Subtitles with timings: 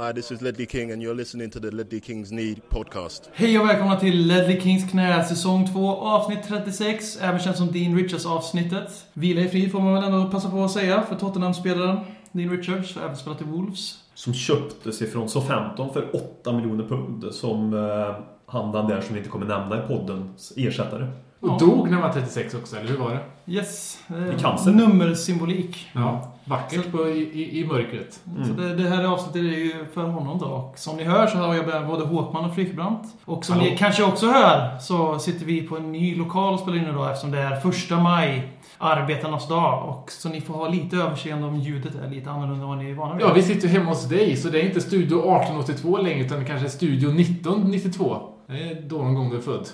[0.00, 3.30] Hi, this is Ledley King, and you're listening to the Ledley Kings Need podcast.
[3.32, 7.18] Hej och välkomna till Ledley Kings knä, säsong 2, avsnitt 36.
[7.20, 9.06] Även känt som Dean Richards-avsnittet.
[9.12, 11.98] Vila i frid får man väl ändå passa på att säga för Tottenham-spelaren
[12.32, 13.98] Dean Richards, även spelat i Wolves.
[14.14, 17.34] Som köptes ifrån Southampton för 8 miljoner pund.
[17.34, 21.06] Som eh, han den där som vi inte kommer nämna i poddens ersättare.
[21.40, 21.56] Och Ja.
[21.60, 23.52] dog när han var 36 också, eller hur var det?
[23.52, 23.98] Yes.
[24.08, 24.70] eh, I cancer.
[24.70, 25.86] Nummersymbolik.
[25.92, 26.34] Ja.
[26.48, 28.20] Vackert på, i, i, mörkret.
[28.46, 30.46] Så det, det här avsnittet är ju för honom då.
[30.46, 33.02] Och som ni hör så har jag med både Håkman och Frykebrant.
[33.24, 33.70] Och som Hallå.
[33.70, 37.10] ni kanske också hör så sitter vi på en ny lokal och spelar in idag
[37.10, 38.52] eftersom det är första maj.
[38.78, 39.88] Arbetarnas dag.
[39.88, 42.90] Och så ni får ha lite överseende om ljudet är lite annorlunda än vad ni
[42.90, 43.26] är vana vid.
[43.26, 46.38] Ja, vi sitter ju hemma hos dig, så det är inte Studio 1882 längre, utan
[46.38, 48.16] det kanske är Studio 1992.
[48.46, 49.68] Det är då någon gång du är född.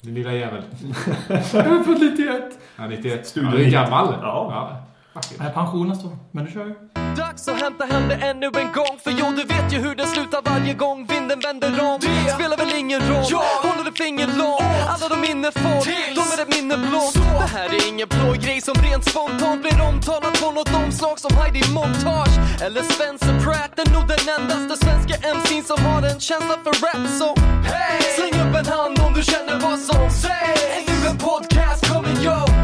[0.00, 0.62] Din lilla jävel.
[1.28, 2.42] Jag är född 91.
[2.76, 3.26] Ja, 91.
[3.26, 3.80] Studio ja, du är 90.
[3.80, 4.14] gammal.
[4.22, 4.44] Ja.
[4.44, 4.81] Vackert.
[5.14, 6.16] Nej, pensionen står.
[6.30, 6.74] Men du kör ju.
[7.16, 10.06] Dags att hämta hem det ännu en gång För jo, du vet ju hur det
[10.06, 12.00] slutar varje gång vinden vänder om.
[12.00, 13.32] Det spelar väl ingen roll,
[13.62, 14.62] håller du finger långt?
[14.92, 15.80] Alla de minne får,
[16.18, 20.40] de är ett minne blått Det här är ingen plågrej som rent spontant blir omtalat
[20.42, 22.34] på något omslag som Heidi Montage.
[22.64, 27.04] Eller Spencer Pratt, är nog den endaste svenska MC'n som har en känsla för rap.
[27.20, 27.28] Så
[27.70, 28.02] hey!
[28.16, 30.62] släng upp en hand om du känner vad som sägs.
[30.76, 32.61] Är nu en podcast coming your way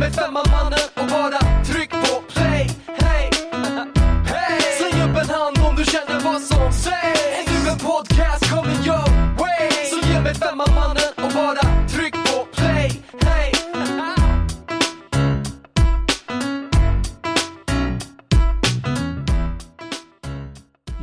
[0.00, 1.49] med femman mannen och bara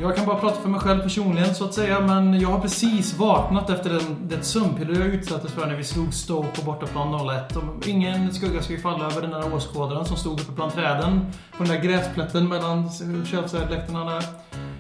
[0.02, 3.18] Jag kan bara prata för mig själv personligen så att säga, men jag har precis
[3.18, 7.56] vaknat efter den, det sömnpiller jag utsattes för när vi slog Stoke på bortaplan 01.
[7.56, 11.26] Och ingen skugga ska ju falla över den där åskådaren som stod uppe bland träden
[11.58, 12.90] på den där gräsplätten mellan
[13.26, 14.24] Chelsea-läktarna där.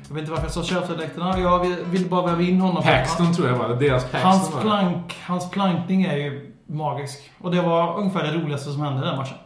[0.07, 1.39] Jag vet inte varför jag sa Chelsea-läktarna.
[1.39, 2.83] Jag vill- bara väva in honom.
[2.83, 3.75] Paxton tror jag var det.
[3.75, 7.19] Deras Paxton Hans, plank, hans plankning är ju magisk.
[7.41, 9.37] Och det var ungefär det roligaste som hände den matchen.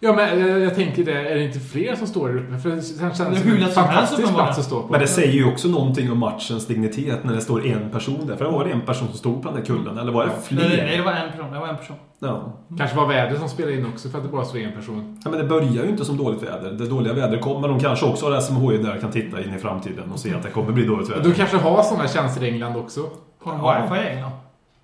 [0.00, 1.12] Ja, men jag, jag tänker det.
[1.30, 2.58] Är det inte fler som står där uppe?
[2.58, 4.88] För det känns som en fantastisk plats att stå på.
[4.92, 8.36] Men det säger ju också någonting om matchens dignitet när det står en person där.
[8.36, 9.98] För det var det en person som stod på den där kullen.
[9.98, 10.96] Eller var det Nej, nej, fler?
[10.96, 11.52] det var en person.
[11.52, 11.96] Det var en person.
[12.18, 12.52] Ja.
[12.78, 15.20] Kanske var vädret som spelade in också, för att det bara stod en person.
[15.24, 15.30] ja.
[15.30, 16.70] Men det börjar ju inte som dåligt väder.
[16.72, 17.68] Det dåliga vädret kommer.
[17.68, 20.50] De kanske också har SMHI där kan titta in i framtiden och se att det
[20.50, 21.24] kommer bli dåligt Och väder.
[21.30, 23.00] de kanske har sådana tjänster i England också.
[23.42, 23.82] Har de Ja.
[23.82, 24.32] wifi i England?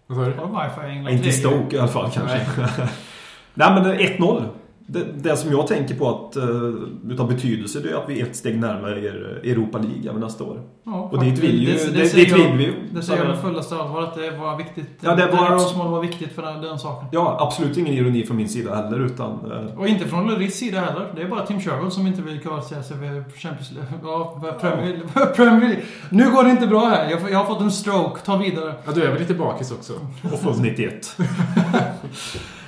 [0.06, 0.32] Vad sa du?
[0.36, 1.12] Har de wifi i England?
[1.12, 1.34] Inte i 3G?
[1.41, 2.36] Stoke i alla fall kanske.
[2.58, 2.66] Nej.
[3.54, 4.42] Nej, men 1-0.
[4.86, 6.74] Det, det som jag tänker på att, uh,
[7.08, 10.44] utav betydelse det är att vi är ett steg närmare er- Europa League även nästa
[10.44, 10.60] år.
[10.84, 12.72] Ja, Och dit vill ju- det, det- dit vill jag- vi ju.
[12.94, 14.88] Det säger jag med fullaste allvar att det var viktigt.
[15.00, 17.08] Ja, det var- det Rosemål var viktigt för den, den saken.
[17.12, 19.30] Ja, absolut ingen ironi från min sida heller utan...
[19.52, 21.12] eh, Och inte från Luris sida heller.
[21.16, 23.90] Det är bara Tim Sherwood som inte vill kvalificera sig för Champions League.
[24.02, 25.00] Ja, Premier,
[25.34, 25.82] Premier League.
[26.10, 27.10] Nu går det inte bra här.
[27.10, 28.20] Jag, jag har fått en stroke.
[28.24, 28.74] Ta vidare.
[28.86, 29.92] Ja, du är väl lite bakis också.
[30.32, 31.16] och född 91.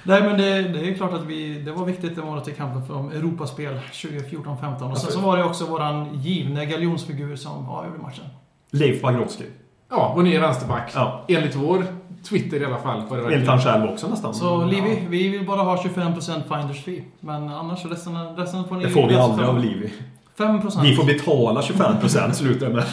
[0.06, 1.61] Nej, men det, det är klart att vi...
[1.61, 4.91] Det var viktigt det året i kampen för om Europaspel 2014-15.
[4.91, 8.25] Och sen så var det också våran givne galjonsfigur som avgjorde matchen.
[8.71, 9.45] Leif Pagrotsky.
[9.91, 10.91] Ja, och ni är vänsterback.
[10.95, 11.25] Ja.
[11.28, 11.84] Enligt vår
[12.28, 13.03] Twitter i alla fall.
[13.09, 14.34] Var det Enligt han själv också nästan.
[14.34, 17.05] Så Livi, vi vill bara ha 25% finders fee.
[17.21, 18.84] Men annars resten, resten får ni...
[18.84, 19.93] Det får vi aldrig av Livi.
[20.39, 20.83] 5%.
[20.83, 22.84] Vi får betala 25% slutar med.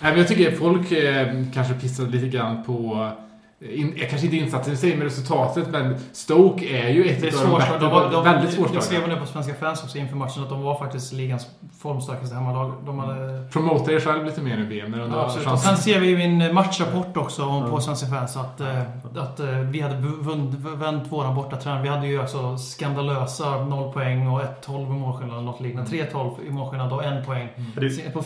[0.00, 3.10] Nej, men jag tycker folk eh, kanske pissade lite grann på...
[3.60, 5.68] In, eh, kanske inte insatsen i sig, men resultatet.
[5.68, 7.58] Men Stoke är ju ett är av de svårt.
[7.58, 7.78] bättre.
[7.78, 10.48] De var, de, väldigt svårt jag skrev nu på Svenska fans också inför matchen att
[10.48, 11.46] de var faktiskt ligans
[11.78, 12.72] formstarkaste hemmalag.
[12.86, 13.48] De hade...
[13.52, 14.88] Promota er själv lite mer nu.
[14.88, 15.48] När de Ja, absolut.
[15.48, 18.80] Och sen ser vi i min matchrapport också om på Svenska fans att, eh,
[19.16, 21.82] att eh, vi hade vund, vänt våran bortatrend.
[21.82, 25.90] Vi hade ju alltså skandalösa 0 poäng och 1-12 i målskillnad eller något liknande.
[25.90, 27.48] 3-12 i målskillnad och en poäng.
[27.76, 28.22] Det- På.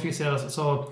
[0.49, 0.85] Så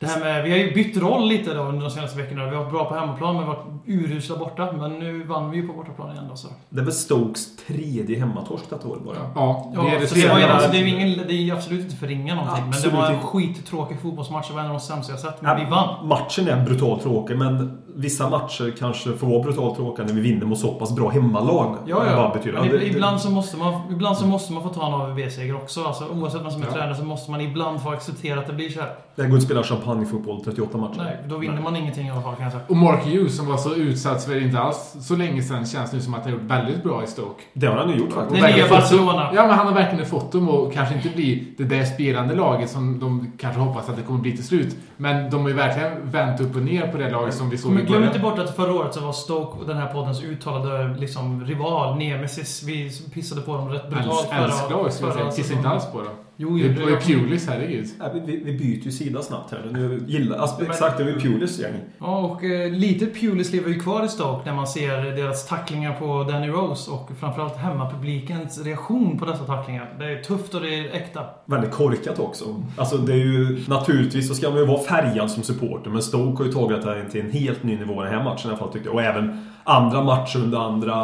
[0.00, 2.44] det här med, vi har ju bytt roll lite då under de senaste veckorna.
[2.50, 4.72] Vi har varit bra på hemmaplan men varit urusla borta.
[4.72, 6.36] Men nu vann vi ju på bortaplan igen då.
[6.36, 6.48] Så.
[6.68, 9.16] Det är väl Stokes tredje hemmatorsk detta år bara.
[9.34, 11.42] Ja, Ja, det är det så det, var, alltså, det, är ju ingen, det är
[11.42, 12.60] ju absolut inte förringa någonting.
[12.64, 14.48] men Absolut det var en skittråkig fotbollsmatch.
[14.48, 15.42] Det var en av de sämsta jag sett.
[15.42, 16.08] Men Ja, vi vann.
[16.08, 20.46] Matchen är brutalt tråkig men vissa matcher kanske får vara brutalt tråkiga när vi vinner
[20.46, 21.76] mot så pass bra hemmalag.
[21.86, 22.30] Ja, ja.
[22.34, 25.56] betyder- Men det- ibland, så måste man, ibland så måste man få ta en AVB-seger
[25.56, 25.84] också.
[25.84, 26.72] Alltså, oavsett vem som är Ja.
[26.72, 28.88] tränare så måste man ibland få acceptera att det blir så här.
[29.14, 30.94] Det går inte att spela champagnefotboll 38 matcher.
[30.98, 32.64] Nej, då vinner man ingenting i alla fall kan jag säga.
[32.68, 36.00] Och Mark Hughes som var så utsatt för inte alls så länge sedan känns nu
[36.00, 37.42] som att han har gjort väldigt bra i Stoke.
[37.52, 38.42] Det har han ju gjort faktiskt.
[38.42, 39.30] Det nya fått- Barcelona.
[39.34, 42.70] Ja, men han har verkligen fått dem att kanske inte bli det där spelande laget
[42.70, 44.76] som de kanske hoppas att det kommer bli till slut.
[44.96, 47.72] Men de har ju verkligen vänt upp och ner på det laget som vi såg
[47.72, 50.94] Men i glöm inte bort att förra året så var Stoke den här poddens uttalade
[50.98, 52.62] liksom, rival, nemesis.
[52.62, 55.30] Vi pissade på dem rätt brutalt Älsk- Älsklag skulle jag säga.
[55.30, 56.12] Kissa inte alls på dem.
[56.40, 57.86] Jo, Det jo, var ju Pulis, herregud.
[57.98, 60.04] Ja, vi, vi, vi byter ju sida snabbt här nu.
[60.06, 61.72] Gillar, alltså, Men- exakt, det var ju Pulis gäng.
[61.98, 65.92] Ja, och eh, lite Pulis lever ju kvar i Stoke när man ser deras tacklingar
[65.92, 69.94] på Danny Rose och framförallt hemmapublikens reaktion på dessa tacklingar.
[69.98, 71.20] Det är tufft och det är äkta.
[71.44, 72.44] Väldigt korkat också.
[72.76, 76.38] Alltså det är ju naturligtvis så ska man ju vara färgad som supporter men Stoke
[76.42, 78.56] har ju tagit det här till en helt ny nivå den här matchen i alla
[78.58, 78.94] fall tyckte jag.
[78.94, 80.94] Och även andra matcher under andra,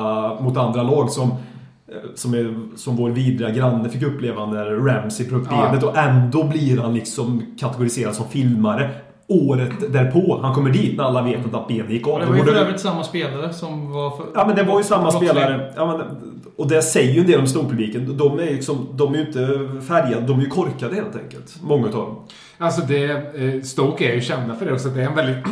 [0.41, 1.31] mot andra lag som
[2.15, 5.67] som, är, som vår vidriga granne fick uppleva när Ramsey drog upp Ja.
[5.69, 8.91] benet och ändå blir han liksom kategoriserad som filmare
[9.29, 10.39] året därpå.
[10.43, 12.21] Han kommer dit när alla vet att benet gick av.
[12.21, 14.27] Det var ju för övrigt samma spelare som var för...
[14.35, 15.29] Ja men det var ju samma brottsling.
[15.29, 15.73] spelare.
[15.77, 16.01] Ja, men,
[16.57, 18.17] och det säger ju en del om storpubliken.
[18.17, 21.57] De är liksom, de är ju inte färgade, de är ju korkade helt enkelt.
[21.63, 22.17] Många utav dem.
[22.59, 24.89] Alltså det, eh, Stoke är ju kända för det också.
[24.89, 25.45] Det är en väldigt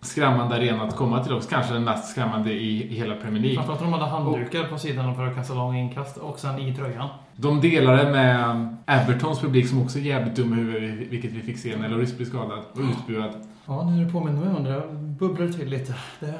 [0.00, 1.48] skrämmande arena att komma till också.
[1.50, 3.56] Kanske den mest skrämmande i, i hela Premier League.
[3.56, 7.08] Framförallt de hade handdukar på sidan för att kasta lång inkast och sen i tröjan.
[7.36, 11.58] De delade med Evertons publik som också är jävligt dum i huvudet, vilket vi fick
[11.58, 13.30] se när Lloris blev skadad och utbuad.
[13.66, 14.70] Ja, nu är det påminner mig om det.
[14.70, 14.82] Jag
[15.18, 15.94] bubblar till lite.
[16.20, 16.34] Det,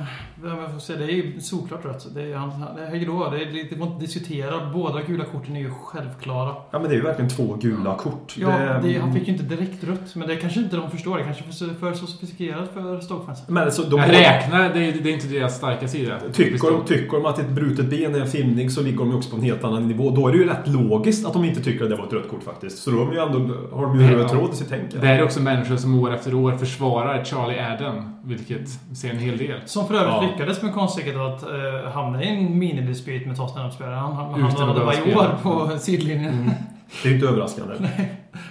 [0.45, 2.07] jag får säga, det är ju såklart rött.
[2.15, 4.71] Det är, han, det är, det, är, det går inte att diskutera.
[4.75, 6.55] Båda gula korten är ju självklara.
[6.71, 8.35] Ja men det är ju verkligen två gula kort.
[8.39, 8.49] Ja,
[8.83, 10.15] det, han fick ju inte direkt rött.
[10.15, 11.19] Men det kanske inte de förstår.
[11.19, 13.43] Det kanske är för, sofistikerat för Stoke-fans.
[13.49, 16.19] Men så de Jag räknar, det är, det är inte deras starka sida.
[16.33, 19.17] Tycker de, tycker de att ett brutet ben är en filmning så ligger de ju
[19.17, 20.11] också på en helt annan nivå.
[20.11, 22.29] Då är det ju rätt logiskt att de inte tycker att det var ett rött
[22.31, 22.79] kort faktiskt.
[22.79, 24.17] Så då har de ju ändå, har de ju Ja.
[24.17, 24.93] röd tråd i sitt tänk.
[24.93, 29.19] Det här är också människor som år efter år försvarar Charlie Adam, vilket ser en
[29.19, 29.61] hel del.
[29.65, 30.29] Som för övrigt Ja.
[30.33, 33.99] lyckades med konststycket att uh, hamna i en minidispyt med Tottenham-spelaren.
[33.99, 36.51] Han, hamnade varje år på sidlinjen.
[37.03, 37.75] Det är ju inte överraskande.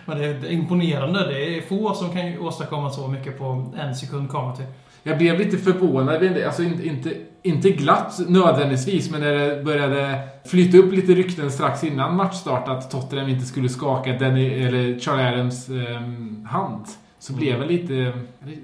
[0.05, 1.27] Men det är, imponerande.
[1.27, 4.65] Det är få som kan ju åstadkomma så mycket på en sekund kameratid.
[5.03, 7.13] Jag blev lite förvånad, alltså inte, inte,
[7.43, 12.91] inte glatt nödvändigtvis, men när det började flyta upp lite rykten strax innan matchstart att
[12.91, 16.85] Tottenham inte skulle skaka Danny, eller Charlie Adams ehm, hand.
[17.19, 18.13] Så blev jag lite...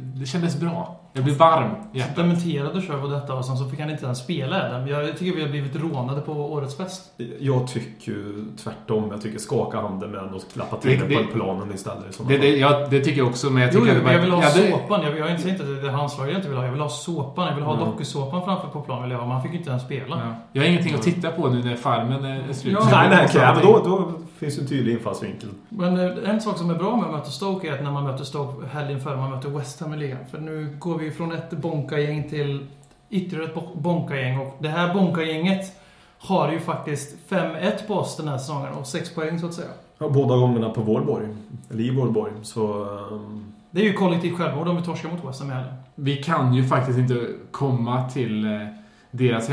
[0.01, 1.03] Det kändes bra.
[1.15, 2.15] Jag blev varm i hjärtat.
[2.15, 4.88] Dementerade Sherwood detta och sen så fick han inte ens spela Adam.
[4.88, 7.12] Jag tycker vi har blivit rånade på årets fest.
[7.39, 9.07] Jag tycker tvärtom.
[9.12, 12.19] Jag tycker skaka handen med och klappa till Det- det, på planen istället.
[12.27, 14.31] Det, det, ja, det tycker jag också, men jag Jo, tycker jo, men jag vill
[14.31, 15.01] ha ja, såpan.
[15.04, 16.65] Jag, jag säger inte att det är handslaget jag inte vill ha.
[16.65, 17.48] Jag vill ha såpan.
[17.48, 17.86] Jag vill ha Mm.
[17.86, 19.01] dokusåpan framför på plan.
[19.01, 19.25] Vill jag ha.
[19.25, 20.21] Men han fick inte ens spela.
[20.25, 20.36] Ja.
[20.54, 22.74] Jag har ingenting att titta på nu när farmen är slut.
[22.80, 22.88] Ja.
[22.92, 23.92] Nej, nej, men någonting.
[23.92, 25.50] då, då finns en tydlig infallsvinkel.
[25.69, 28.04] Men eh, en sak som är bra med att möta Stoke är att när man
[28.04, 30.18] möter Stoke helgen före man möter West Ham i ligan.
[30.31, 32.66] För nu går vi från ett Bonka-gäng till
[33.10, 34.38] ytterligare ett Bo- Bonka-gäng.
[34.40, 35.72] Och det här Bonka-gänget
[36.20, 39.68] har ju faktiskt 5-1 på oss den här säsongen och 6 poäng så att säga.
[39.98, 41.28] Ja, båda gångerna på vår borg.
[41.72, 42.32] Eller i vår borg.
[42.42, 42.84] Så...
[43.12, 45.64] ehm, Det är ju kollektivt självmord om vi torskar mot West Ham.
[45.96, 48.52] Vi kan ju faktiskt inte komma till eh,
[49.15, 49.50] deras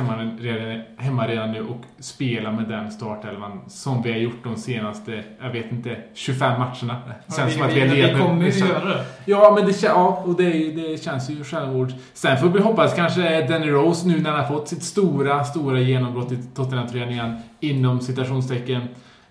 [0.98, 5.72] hemmaarena nu och spela med den startelvan som vi har gjort de senaste, jag vet
[5.72, 6.96] inte, 25 matcherna.
[7.26, 9.04] Det känns vi, som att vi vi, har vi levt med- kommer ju göra det.
[9.24, 11.92] Ja, men det, ja, och det, det känns ju självmord.
[12.14, 15.80] Sen får vi hoppas kanske Danny Rose nu när han har fått sitt stora, stora
[15.80, 18.82] genombrott i Tottenham-tröjan igen, inom citationstecken.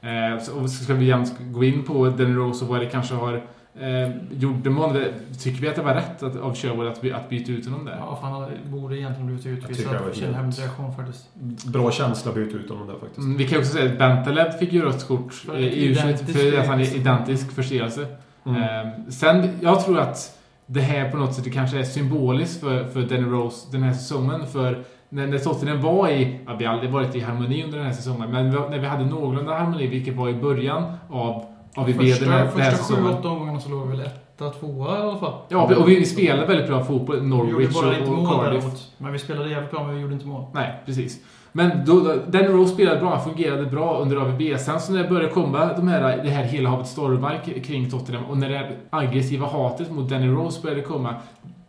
[0.02, 3.42] Eh, så, ska vi igen gå in på Danny Rose och vad det kanske har
[3.80, 4.56] eh, gjort.
[4.64, 7.52] Det månde, tycker vi att det var rätt att, av Sherwood att, by- att byta
[7.52, 7.96] ut honom där?
[8.00, 11.28] Ja, fan, han borde egentligen blivit tycker utvisad för sin hemreaktion faktiskt.
[11.66, 13.18] Bra känsla att byta ut honom där faktiskt.
[13.18, 16.00] Mm, Vi kan också säga att Bentaleb fick ju rött kort För eh, i U21
[16.08, 18.06] identisk för att han är identisk förseelse.
[18.46, 18.62] Mm.
[18.88, 23.02] Eh, sen, jag tror att det här på något sätt kanske är symboliskt för, för
[23.02, 24.48] Danny Rose den här säsongen.
[24.48, 27.88] För när, när Tottenham var i, ja, vi har aldrig varit i harmoni under den
[27.88, 31.86] här säsongen, men vi- när vi hade någorlunda harmoni, vilket var i början av, den
[31.86, 33.14] här, den här Första säsongen.
[33.14, 35.34] 7-8 omgångarna så låg vi väl etta, tvåa i alla fall.
[35.50, 37.16] Ja, vi- och vi spelade väldigt bra fotboll.
[37.20, 37.76] Vi gjorde Norwich
[38.08, 38.64] och, och Cardiff.
[38.64, 38.92] däremot.
[38.98, 40.46] Men vi spelade jävligt bra men vi gjorde inte mål.
[40.54, 41.20] Nej, precis.
[41.52, 44.60] Men då, då, Danny Rose spelade bra, han fungerade bra under AVB.
[44.60, 48.26] Sen så när det började komma de här, det här hela havet stormar kring Tottenham
[48.26, 51.16] och när det aggressiva hatet mot Danny Rose började komma.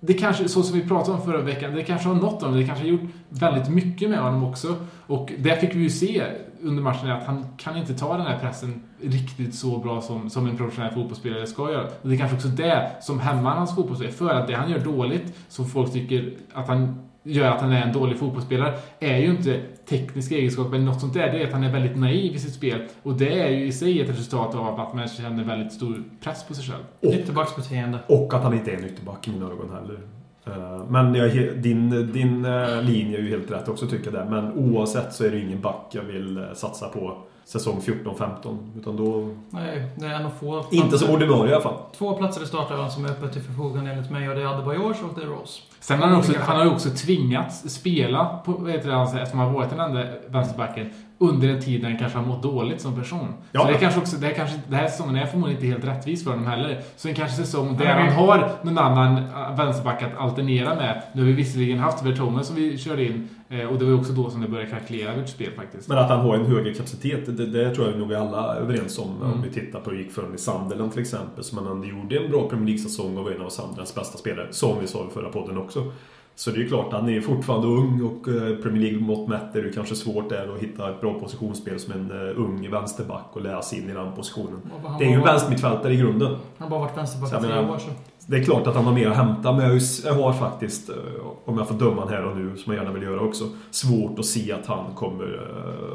[0.00, 2.56] Det kanske, så som vi pratade om förra veckan, det kanske har nått honom.
[2.58, 4.76] Det kanske har gjort väldigt mycket med honom också.
[5.06, 6.24] Och det fick vi ju se
[6.62, 10.46] under matchen att han kan inte ta den här pressen riktigt så bra som, som
[10.46, 11.84] en professionell fotbollsspelare ska göra.
[12.02, 14.10] Och det är kanske också det som hämmar hans fotbollsspel.
[14.10, 17.82] För att det han gör dåligt, som folk tycker att han gör att han är
[17.82, 21.32] en dålig fotbollsspelare är ju inte tekniska egenskaper eller något sånt där.
[21.32, 22.80] Det är att han är väldigt naiv i sitt spel.
[23.02, 26.44] Och det är ju i sig ett resultat av att man känner väldigt stor press
[26.48, 26.82] på sig själv.
[27.00, 27.98] Och- Ytterbacksbeteende.
[28.06, 29.98] Och att han inte är en ytterback i mina ögon heller.
[30.46, 34.24] Eh, Men jag, din, din eh, linje är ju helt rätt också tycker jag där.
[34.30, 38.58] Men oavsett så är det ingen back jag vill eh, satsa på säsong 14-15.
[38.78, 39.34] Utan då...
[39.50, 40.64] Nej, det är en av få.
[40.70, 41.78] Inte som ordinarie i alla fall.
[41.98, 44.96] Två platser i startelvan som är öppet till förfogande enligt mig och det är Adebayors
[45.02, 45.60] och det är Rose.
[45.80, 49.48] Sen har han, också, han har ju också tvingats spela, på, det, alltså, eftersom han
[49.48, 50.90] har varit den enda vänsterbacken,
[51.22, 53.28] under en tid när han kanske har mått dåligt som person.
[53.52, 53.60] Ja.
[53.60, 55.96] Så det är kanske också, det är kanske, den här säsongen är förmodligen inte helt
[55.96, 56.80] rättvis för honom heller.
[56.96, 61.02] Så en kanske säsong där han har någon annan äh, vänsterback att alternera med.
[61.12, 64.12] Nu har vi visserligen haft Vertongen som vi körde in eh, och det var också
[64.12, 65.88] då som det började krackelera ett spel faktiskt.
[65.88, 68.60] Men att han har en högre kapacitet, det, det tror jag nog vi alla är
[68.60, 69.08] överens om.
[69.22, 69.42] Om Mm.
[69.42, 71.44] vi tittar på hur det gick för honom i Sunderland till exempel.
[71.44, 74.46] Som han gjorde en bra Premier League-säsong och var en av Sunderlands bästa spelare.
[74.50, 75.92] Som vi sa i förra podden också.
[76.40, 79.62] Så det är ju klart, han är fortfarande ung och eh, Premier League-mått mätt är
[79.62, 83.42] det kanske svårt där att hitta ett bra positionsspel som en eh, ung vänsterback och
[83.42, 84.60] lära sig in i den positionen.
[84.98, 86.28] Det är ju en vänstermittfältare i grunden.
[86.28, 87.90] Han har bara varit vänsterback i tre år så.
[88.26, 90.96] Det är klart att han har mer att hämta, men jag har faktiskt, eh,
[91.44, 94.26] om jag får döma här och nu, som jag gärna vill göra också, svårt att
[94.26, 95.46] se att han kommer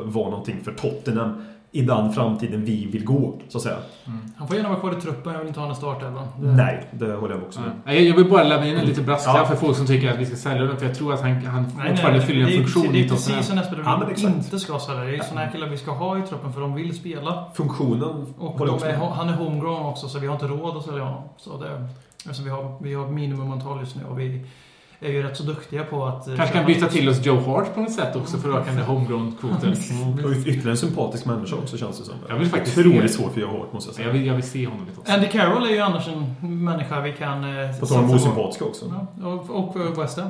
[0.04, 1.42] vara någonting för Tottenham
[1.76, 3.78] i den framtiden vi vill gå, så att säga.
[4.38, 6.28] Han får gärna vara kvar i truppen, jag vill inte ha honom startelvan.
[6.40, 7.72] Det- Nej, det håller jag också med.
[7.86, 9.46] Nej, Jag vill bara lämna in en liten brasklapp Ja.
[9.46, 10.78] för folk som tycker att vi ska sälja den.
[10.78, 13.06] För jag tror att han, han Nej, fortfarande nej, fyller en det funktion Det i
[13.06, 14.36] är precis som Espen Ja, men vi exakt.
[14.36, 15.04] inte ska sälja.
[15.04, 17.46] Det är såna här killar vi ska ha i truppen för de vill spela.
[17.54, 21.04] Funktionen Och de är, han är homegrown också så vi har inte råd att sälja
[21.04, 21.22] honom.
[21.38, 21.88] Så det,
[22.28, 24.46] alltså vi, har, vi har minimumantal just nu och vi
[25.00, 26.28] är ju rätt så duktiga på att...
[26.28, 28.66] eh, Kanske kan byta till oss Joe Hart på något sätt också för att öka
[28.66, 29.72] den där homegrown-kvoten.
[30.26, 32.16] Och ytterligare en sympatisk människa också känns det som.
[32.30, 34.08] Jag vill faktiskt Otroligt se- svårt för jag hårt måste jag säga.
[34.08, 35.20] Jag vill, jag vill se honom i Tottenham.
[35.20, 37.44] Andy Carroll är ju annars en människa vi kan...
[37.44, 38.86] eh, På tal om osympatiska också.
[39.22, 40.30] Ja, och, och eh, West Ham.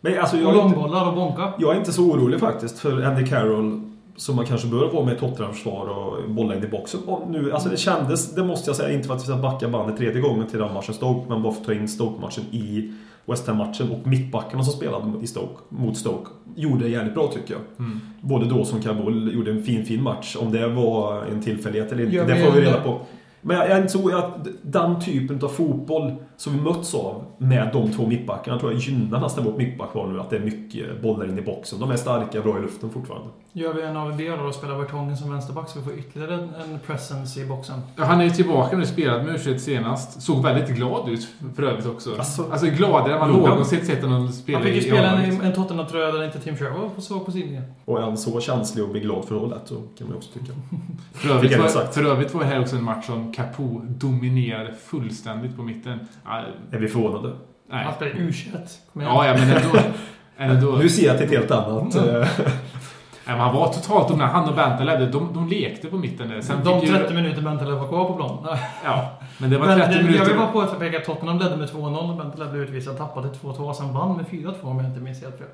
[0.00, 1.52] Men alltså Och jag är, inte, långbollar och bonka.
[1.58, 3.80] jag är inte så orolig faktiskt för Andy Carroll
[4.16, 7.00] som man kanske bör vara med i Tottenhams försvar och bolla in i boxen.
[7.06, 9.68] Och nu, alltså det kändes, det måste jag säga, inte för att vi ska backa
[9.68, 12.92] bandet tredje gången till den matchen Stoke, men bara för att ta in Stoke-matchen i
[13.26, 17.54] West Ham-matchen och mittbackarna som spelade i Stoke, mot Stoke gjorde det jävligt bra tycker
[17.54, 17.86] jag.
[17.86, 18.00] Mm.
[18.20, 20.36] Både då som Kabul gjorde en fin, fin match.
[20.36, 23.00] Om det var en tillfällighet eller inte, det får vi reda på.
[23.46, 27.92] Men jag, jag så att den typen av fotboll som vi möts av med de
[27.92, 30.20] två mittbackarna tror jag gynnar nästan vårt mittbackval nu.
[30.20, 31.80] Att det är mycket bollar in i boxen.
[31.80, 33.28] De är starka, bra i luften fortfarande.
[33.52, 36.40] Gör vi en AVB då och spelar Vertongen som vänsterback så vi får ytterligare en,
[36.72, 37.80] en presence i boxen.
[37.96, 40.22] Ja, Han är ju tillbaka nu, spelade med u senast.
[40.22, 42.10] Såg väldigt glad ut för övrigt också.
[42.18, 45.40] Alltså- Alltså, gladare än man någonsin sett honom spela Han fick ju i spela en,
[45.40, 47.62] en Tottenham-tröja där inte Tim Sherwood såg på sidningen.
[47.84, 50.52] Och är han så känslig och blir glad för hållet så kan man också tycka.
[51.12, 55.56] För övrigt, var, för övrigt var det här också en match som Capo dominerade fullständigt
[55.56, 55.98] på mitten.
[56.70, 57.32] Är vi förvånade?
[57.70, 57.84] nej.
[57.84, 58.50] Han spelar U21.
[58.92, 59.14] Kom igen.
[59.14, 59.78] Ja, ja, men ändå.
[60.36, 61.94] ändå Nu ser jag till ett helt annat...
[61.94, 62.28] eh,
[63.26, 64.32] Nej, men han var totalt dominant.
[64.32, 65.06] Han och Bente ledde.
[65.06, 66.40] De, de lekte på mitten där.
[66.40, 68.46] Sen De fick ju- 30 minuter Bentaleb var kvar på plan.
[68.84, 70.26] Ja, men det var Men 30 det- jag minuter.
[70.26, 72.98] vill bara påpeka att Tottenham ledde med 2-0 och Bentaleb blev utvisad.
[72.98, 75.46] Tappade 2-2 sen vann med 4-2 om jag inte minns helt fel.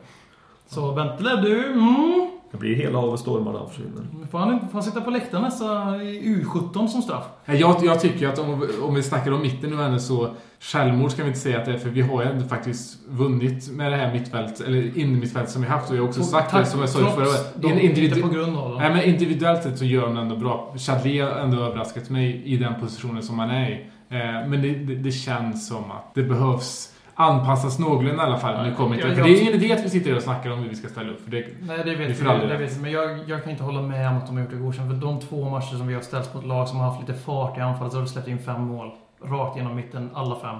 [0.69, 2.31] Så Bentaleb du, mm.
[2.53, 4.03] Det blir hela av stormarna han försvinner.
[4.31, 7.25] Får han, får han sitta på läktaren nästa i U17 som straff?
[7.47, 10.29] Jag, jag tycker att om, om vi snackar om mitten nu ändå så
[10.61, 13.71] självmord ska vi inte säga att det är för vi har ju ändå faktiskt vunnit
[13.71, 16.67] med det här mittfält eller innermittfält som vi haft och jag har också sagt det
[16.67, 17.55] som jag sa förra året.
[17.57, 18.79] de- In- Inte individu- på grund av dem.
[18.79, 20.75] Nej, men individuellt sett så gör han ändå bra.
[20.79, 23.87] Chadli har ändå överraskat mig i den positionen som han är i.
[24.09, 28.67] Eh, Men det, det, det känns som att det behövs anpassas någorlunda i alla fall.
[28.67, 30.51] Nu kommer Jag- inte, för jag- det är ingen idé att vi sitter och snackar
[30.51, 31.25] om hur vi ska ställa upp.
[31.25, 32.81] För det, Nej, det vet Det vi.
[32.83, 34.91] Men jag, jag kan inte hålla med om att de har gjort det godkänt.
[34.91, 37.59] För de två matcher som vi har ställts mot lag som har haft lite fart
[37.59, 38.91] i anfallet så har de släppt in fem mål.
[39.25, 40.57] Rakt genom mitten, alla fem.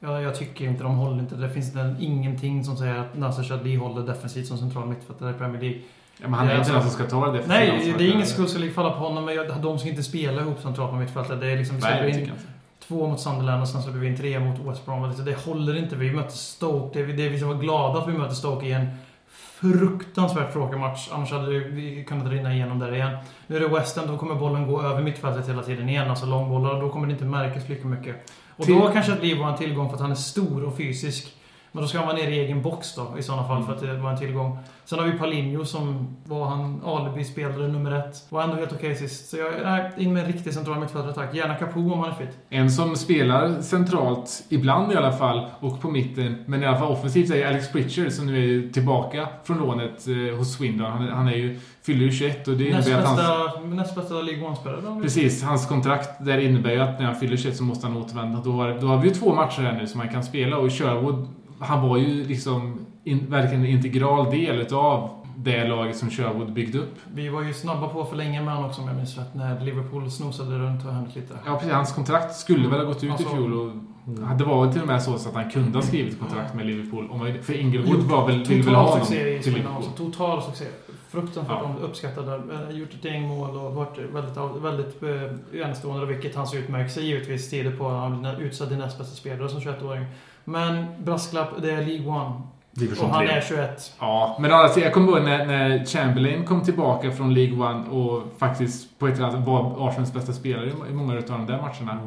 [0.00, 1.34] Jag, jag tycker inte, de håller inte.
[1.34, 5.34] Det finns inte, ingenting som säger att Nasser Chadli håller defensivt som central mittfältare i
[5.34, 5.78] Premier League.
[6.22, 8.12] ja, men han är inte alltså- den som ska ta det defensiva Nej, det är
[8.12, 9.24] ingen skuld som falla på honom.
[9.24, 11.40] Men jag, de ska inte spela ihop centralt på mittfältet.
[11.40, 12.36] Det är liksom, vi släpper in jag.
[12.88, 15.02] Två mot Sunderland och sen släpper vi in tre mot West Brom.
[15.16, 15.96] Det- Det håller inte.
[15.96, 16.98] Vi möter Stoke.
[17.04, 18.86] Det är, det är vi som var glada att vi möter Stoke i en
[19.60, 21.08] fruktansvärt tråkig match.
[21.12, 23.16] Annars hade vi kunnat rinna igenom där igen.
[23.46, 24.06] Nu är det West Ham.
[24.06, 26.10] Då kommer bollen gå över mittfältet hela tiden igen.
[26.10, 26.80] Alltså långbollar.
[26.80, 28.30] Då kommer det inte märkas lika mycket.
[28.56, 31.32] Och då kanske att Liv var en tillgång för att han är stor och fysisk.
[31.72, 33.80] Men då ska han vara nere i egen box då i sådana fall för att
[33.80, 34.58] det var en tillgång.
[34.84, 38.26] Sen har vi Paulinho som var han alibi-spelare nummer ett.
[38.28, 39.30] Var ändå helt okej sist.
[39.30, 41.34] Så jag är in med en riktig central mittfältare tack.
[41.34, 42.38] Gärna Capo om han är fit.
[42.48, 46.92] En som spelar centralt, ibland i alla fall, och på mitten, men i alla fall
[46.92, 50.90] offensivt, är Alex Pritchard som nu är tillbaka från lånet eh, hos Swindon.
[50.90, 53.20] Han, han är ju, fyller ju 21 och det Näst innebär att hans...
[53.20, 55.02] bästa, näst bästa League One-spelare.
[55.02, 58.40] Precis, hans kontrakt där innebär ju att när han fyller 21 så måste han återvända.
[58.44, 60.72] Då har, då har vi ju två matcher här nu som han kan spela och
[60.72, 61.28] Sherwood,
[61.62, 66.78] han var ju liksom in, verkligen en integral del utav det laget som Sherwood byggde
[66.78, 66.94] upp.
[67.14, 69.34] Vi var ju snabba på för länge med honom också om jag minns rätt.
[69.34, 71.34] När Liverpool snosade runt och hände lite.
[71.46, 71.72] Ja, precis.
[71.72, 73.72] Hans kontrakt skulle väl ha gått ut Alltså- i fjol och
[74.38, 77.08] det var väl till och med så att han kunde ha skrivit kontrakt med Liverpool.
[77.10, 79.84] Om för Inglewood var väl, ville väl ha honom succé i till Liverpool.
[79.96, 80.64] Total succé.
[81.10, 81.74] Fruktansvärt Ja.
[81.86, 82.28] uppskattad.
[82.28, 86.06] Eh, Gjort ett gäng mål och varit väldigt, väldigt eh, enastående.
[86.06, 87.88] Vilket hans utmärkelse givetvis tider på.
[87.88, 90.04] Han blev utsedd till näst bästa spelare som 21-åring.
[90.44, 92.32] Men brasklapp, det är League One.
[92.74, 93.34] Division Och han 3.
[93.36, 93.92] är 21.
[94.00, 98.22] Ja, men alltså, jag kommer ihåg när, när Chamberlain kom tillbaka från League One och
[98.38, 102.00] faktiskt på ett eller annat var Arsenals bästa spelare i många av de där matcherna.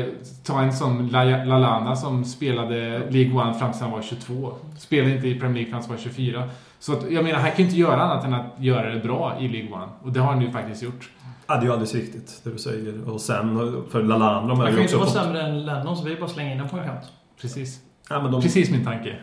[0.00, 0.04] Eh,
[0.46, 4.52] ta en La- Lalana som spelade League One fram till han var 22.
[4.78, 6.48] Spelade inte i Premier League fram till han var 24.
[6.78, 9.36] Så att, jag menar, han kan ju inte göra annat än att göra det bra
[9.40, 9.88] i League One.
[10.02, 11.10] Och det har han ju faktiskt gjort.
[11.46, 13.10] Ja, det är ju alldeles riktigt det du säger.
[13.10, 15.14] Och sen för Lallana, de Han kan ju inte vara fått...
[15.14, 17.04] sämre än Lennon så vi bara slänger in den på en kant.
[17.42, 17.80] Precis.
[18.08, 19.16] Ja, de, Precis min tanke.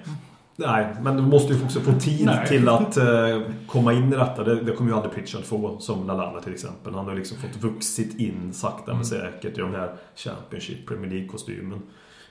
[0.56, 2.48] Nej, men de måste ju också få tid Nej.
[2.48, 4.44] till att eh, komma in i detta.
[4.44, 6.94] Det, det kommer ju aldrig Pritchard få, som Lallana till exempel.
[6.94, 11.82] Han har liksom fått vuxit in sakta men säkert i den här Championship, Premier League-kostymen.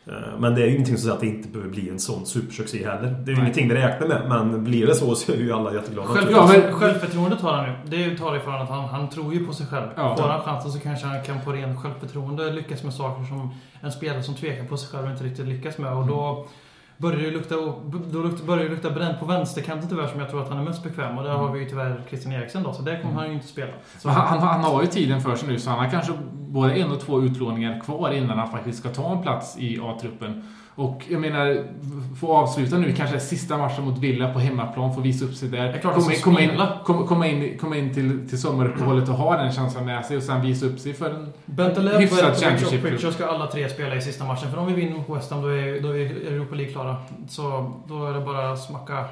[0.09, 2.27] Eh, men det är ju ingenting som säger att det inte behöver bli en sån
[2.27, 3.11] supersuccé heller.
[3.25, 5.75] Det är ju ingenting vi räknar med, men blir det så så är ju alla
[5.75, 6.09] jätteglada.
[6.09, 7.73] Själv, Ja, men- Självförtroendet har han ju.
[8.09, 9.87] Det tar ifrån att han, han tror ju på sig själv.
[9.97, 10.17] Ja.
[10.17, 13.93] Får han chansen så kanske han kan på ren självförtroende lyckas med saker som en
[13.93, 15.93] spelare som tvekar på sig själv inte riktigt lyckas med.
[15.93, 16.47] Och då
[16.99, 20.49] börjar det lukta, då börjar det lukta bränt på vänsterkanten tyvärr som jag tror att
[20.49, 21.19] han är mest bekväm.
[21.19, 23.47] Och där har vi ju tyvärr Christian Så då, så där kommer han ju inte
[23.47, 23.73] spela.
[24.05, 26.91] Han, han, han har ju tiden för sig nu, så han har kanske både en
[26.91, 30.45] och två utlåningar kvar innan han faktiskt ska ta en plats i A-truppen.
[30.79, 31.65] Och jag menar,
[32.21, 35.65] få avsluta nu kanske sista matchen mot Villa på hemmaplan, få visa upp sig där.
[35.65, 36.51] Det är klart komma, in, komma, in,
[36.85, 40.23] komma, komma in, komma in till, till sommaruppehållet och ha den känslan med sig och
[40.23, 42.83] sen visa upp sig för en Bentaleb, hyfsad Bertovic och.
[42.83, 44.51] Pritchard ska alla tre spela i sista matchen.
[44.51, 46.97] För om vi vinner mot West Ham då är, då är Europa League klara.
[47.29, 49.05] Så då är det bara att smacka,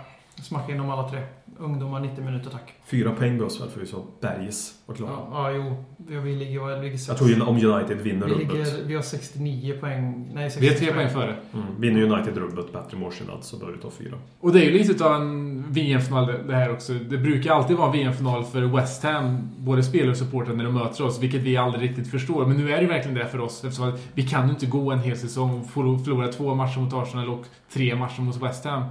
[0.42, 1.20] smacka in dem alla tre.
[1.58, 2.72] Ungdomar 90 minuter tack.
[2.86, 5.10] Fyra poäng behövs väl för vi så Bergis var klara.
[5.10, 5.84] Ja, ja jo.
[6.08, 7.08] Vi, vi ligger, vi ligger sex.
[7.08, 8.52] Jag tror ju om United vinner vi, rubbet.
[8.52, 10.30] ligger, vi har 69 poäng.
[10.34, 11.36] Nej, 66 Vi är tre poäng före.
[11.54, 11.66] Mm.
[11.80, 14.16] Vinner United rubbet, bättre målskillnad, så bör vi ta fyra.
[14.40, 16.92] Och det är ju lite av en VM-final det- här också.
[16.92, 20.74] Det brukar alltid vara en VM-final för West Ham, både spelare och supportrar, när de
[20.74, 22.46] möter oss, vilket vi aldrig riktigt förstår.
[22.46, 24.90] Men nu är det verkligen det för oss, eftersom att vi kan ju inte gå
[24.92, 28.64] en hel säsong och förlo- förlora två matcher mot Arsenal och tre matcher mot West
[28.64, 28.82] Ham.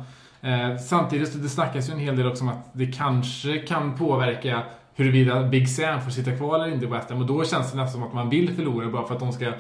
[0.46, 3.98] Eh, samtidigt, så det snackas ju en hel del också om att det kanske kan
[3.98, 4.64] påverka
[4.96, 7.22] huruvida Big Sam får sitta kvar eller inte i West Ham.
[7.22, 9.46] Och då känns det nästan som att man vill förlora bara för att de ska
[9.46, 9.54] eh,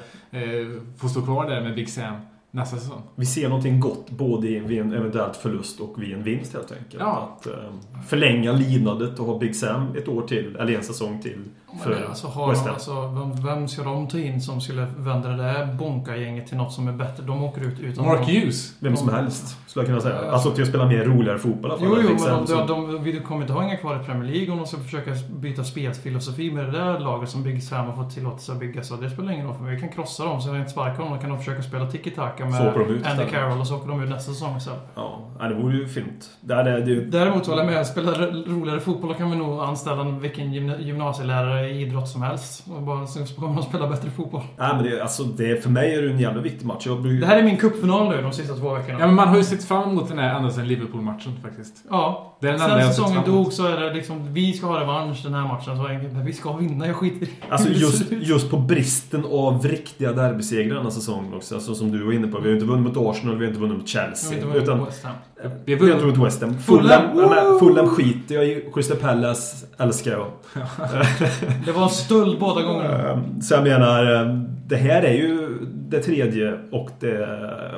[0.97, 2.15] få stå kvar där med Big Sam
[2.51, 3.01] nästa säsong.
[3.15, 6.99] Vi ser någonting gott både vid en eventuellt förlust och vid en vinst helt enkelt.
[6.99, 7.37] Ja.
[7.39, 7.53] Att eh,
[8.07, 11.43] förlänga lidandet och ha Big Sam ett år till, eller en säsong till.
[11.83, 12.73] För alltså, har West Ham.
[12.73, 16.73] alltså, vem, vem ska de ta in som skulle vända det där bonka-gänget till något
[16.73, 17.23] som är bättre?
[17.23, 18.05] De åker ut utan...
[18.05, 18.73] Mark Hughes.
[18.79, 20.31] Vem som helst, skulle jag kunna säga.
[20.31, 21.71] Alltså till att spela mer roligare fotboll.
[21.81, 24.51] Jo, jo, men de, de, de, vi kommer inte ha inga kvar i Premier League
[24.51, 28.13] om de ska försöka byta spelfilosofi med det där laget som Big Sam har fått
[28.13, 28.83] tillåtelse att bygga.
[28.83, 29.75] Så det spelar ingen roll för mig.
[29.75, 31.13] Vi kan krossa dem, så vi inte sparka dem.
[31.13, 32.67] Då kan de försöka spela tiki-taka med
[33.05, 33.25] Andy.
[33.31, 34.79] Carroll och så åker de ut nästa säsong istället.
[34.95, 36.29] Ja, det vore ju fint.
[36.41, 37.87] Det, det, det, Däremot håller jag med.
[37.87, 42.63] Spela roligare fotboll då kan vi nog anställa vilken gymna- gymnasielärare idrott som helst.
[42.75, 44.41] Och bara, så kommer de spela bättre fotboll.
[44.57, 46.87] nej, men det, alltså, det, för mig är det en jävla viktig match.
[46.87, 48.99] Jag, Det här är min cupfinal nu de sista två veckorna.
[48.99, 51.83] Ja, men man har ju sett fram emot den här ända sedan Liverpool-matchen faktiskt.
[51.89, 52.37] Ja.
[52.41, 55.23] Det är den Sen har säsongen dog så är det liksom, vi ska ha revansch
[55.23, 55.77] den här matchen.
[55.77, 56.13] Så enkelt.
[56.13, 60.83] Vi ska vinna, jag skiter i Alltså just, just på bristen av riktiga derbysegrar den
[60.83, 61.55] här säsongen också.
[61.55, 62.39] Alltså som du var inne på.
[62.39, 64.29] Vi har inte vunnit mot Arsenal, vi har inte vunnit mot Chelsea.
[64.29, 65.15] vet inte vad utan är West Ham.
[65.65, 66.57] Vi har vunnit- inte vunnit West Ham.
[66.57, 68.69] Fulham, Fulham, skiter jag i.
[68.73, 70.27] Crystal Palace älskar jag.
[71.65, 73.09] Det var en stöld båda gångerna.
[73.11, 77.27] Ehm, Så jag menar, ehm, det här är ju det tredje och, det,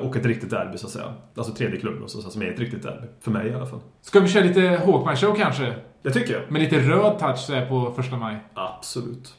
[0.02, 1.06] och ett riktigt derby så att säga.
[1.38, 3.08] Alltså tredje klubben så att säga, som är ett riktigt derby.
[3.22, 3.80] För mig i alla fall.
[4.02, 5.74] Ska vi köra lite Hawkman-show kanske?
[6.04, 6.52] Det tycker jag.
[6.52, 8.38] Med lite röd touch så här på första maj.
[8.54, 9.34] Absolut.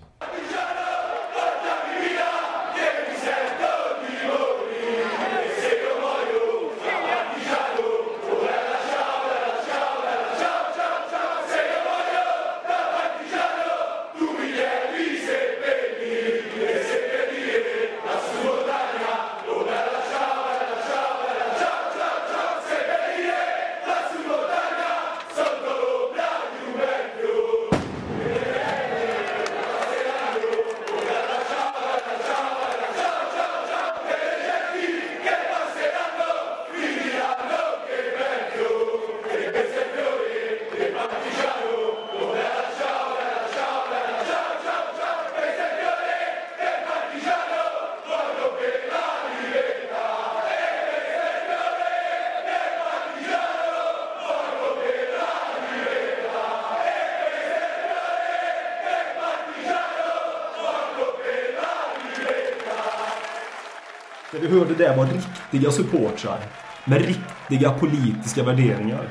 [64.79, 66.38] Där var riktiga supportrar.
[66.85, 69.09] Med riktiga politiska värderingar.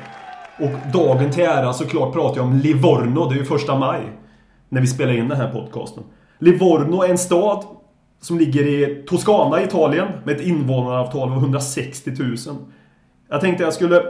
[0.60, 4.01] Och dagen till ära såklart pratar jag om Livorno, det är ju första maj.
[4.69, 6.03] När vi spelar in den här podcasten.
[6.39, 7.63] Livorno är en stad
[8.21, 12.38] som ligger i Toscana i Italien med ett invånaravtal av 160 000.
[13.30, 14.01] Jag tänkte jag skulle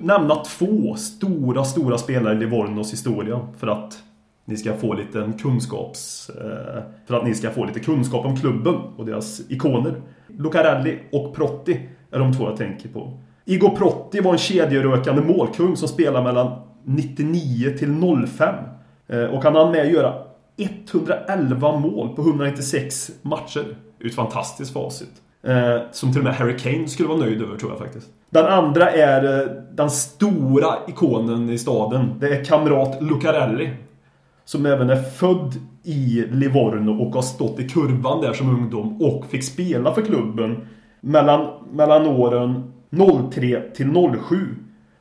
[0.00, 3.98] nämna två stora, stora spelare i Livornos historia för att
[4.44, 6.30] ni ska få lite kunskaps...
[6.30, 9.94] Eh, för att ni ska få lite kunskap om klubben och deras ikoner.
[10.38, 13.18] Lucarelli och Protti är de två jag tänker på.
[13.44, 16.52] Igor Protti var en kedjerökande målkung som spelade mellan
[16.84, 18.54] 99 till 05.
[19.08, 20.14] Eh, och han hann med att göra
[20.56, 23.64] 111 mål på 196 matcher.
[23.98, 25.12] Det är ett fantastiskt facit.
[25.42, 28.08] Eh, som till och med Harry Kane skulle vara nöjd över tror jag faktiskt.
[28.30, 32.14] Den andra är eh, den stora ikonen i staden.
[32.20, 33.70] Det är kamrat Lucarelli.
[34.44, 39.26] Som även är född i Livorno och har stått i kurvan där som ungdom och
[39.26, 40.66] fick spela för klubben
[41.00, 42.72] mellan, mellan åren
[43.30, 43.94] 03 till
[44.28, 44.36] 07.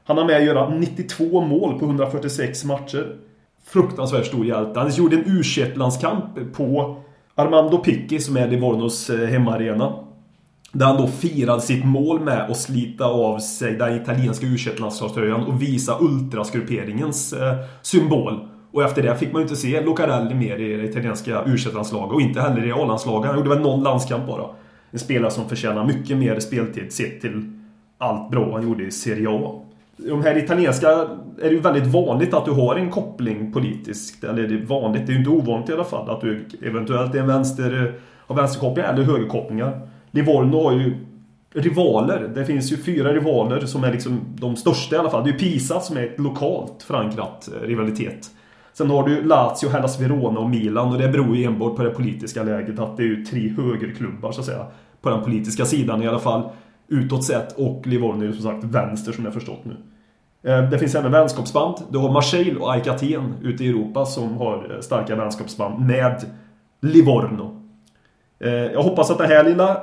[0.04, 3.15] Han har med att göra 92 mål på 146 matcher.
[3.65, 4.80] Fruktansvärt stor hjälte.
[4.80, 5.44] Han gjorde en u
[5.76, 6.98] landskamp på
[7.36, 9.94] Armando Picchi som är Livornos eh, hemmaarena.
[10.72, 15.44] Där han då firade sitt mål med att slita av sig den italienska u landslagströjan
[15.44, 18.48] och visa ultrasgrupperingens eh, symbol.
[18.71, 22.13] Och efter det fick man ju inte se Lucarelli mer i det italienska u landslaget
[22.13, 23.27] och inte heller i A-landslaget.
[23.27, 24.45] Han gjorde väl någon landskamp bara.
[24.91, 27.51] En spelare som förtjänar mycket mer speltid sett till
[27.97, 29.62] allt bra han gjorde i Serie A.
[29.97, 30.89] De här italienska
[31.41, 34.23] är det ju väldigt vanligt att du har en koppling politiskt.
[34.23, 36.10] Eller det är vanligt, det är ju inte ovanligt i alla fall.
[36.10, 37.93] Att du eventuellt är en vänster,
[38.27, 39.88] har vänsterkopplingar eller högerkopplingar.
[40.12, 40.95] Livorno har ju
[41.53, 42.31] rivaler.
[42.36, 45.23] Det finns ju fyra rivaler som är liksom de största i alla fall.
[45.23, 48.31] Det är ju Pisa som är ett lokalt förankrat eh, rivalitet.
[48.73, 51.89] Sen har du Lazio, Hellas Verona och Milan och det beror ju enbart på det
[51.89, 54.65] politiska läget att det är ju tre högerklubbar så att säga.
[55.01, 56.49] På den politiska sidan i alla fall.
[56.88, 59.77] Utåt sett och Livorno är ju som sagt vänster som jag förstått nu.
[60.43, 61.75] Eh, det finns även vänskapsband.
[61.89, 66.25] Du har Marseille och AIK Aten ute i Europa som har eh, starka vänskapsband med
[66.81, 67.62] Livorno.
[68.39, 69.81] Eh, jag hoppas att det här lilla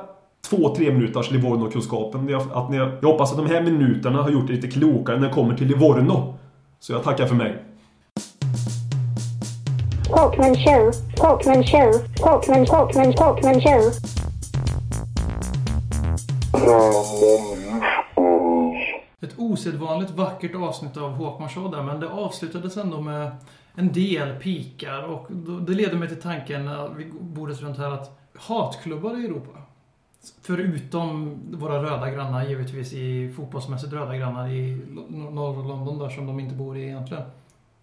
[0.49, 4.53] två, tre minuters Livorno-kunskapen, att ni, jag hoppas att de här minuterna har gjort er
[4.53, 6.37] lite klokare när det kommer till Livorno.
[6.79, 7.63] Så jag tackar för mig.
[10.09, 13.91] Talkman show, Talkman show, Talkman, Talkman, Talkman show.
[19.21, 23.31] Ett osedvanligt vackert avsnitt av Håkman Show där, men det avslutades ändå med
[23.75, 25.27] en del pikar och
[25.67, 29.59] det leder mig till tanken när vi bordet runt här att hatklubbar i Europa.
[30.41, 36.39] Förutom våra röda grannar givetvis i fotbollsmässigt röda grannar i norra London där som de
[36.39, 37.23] inte bor i egentligen.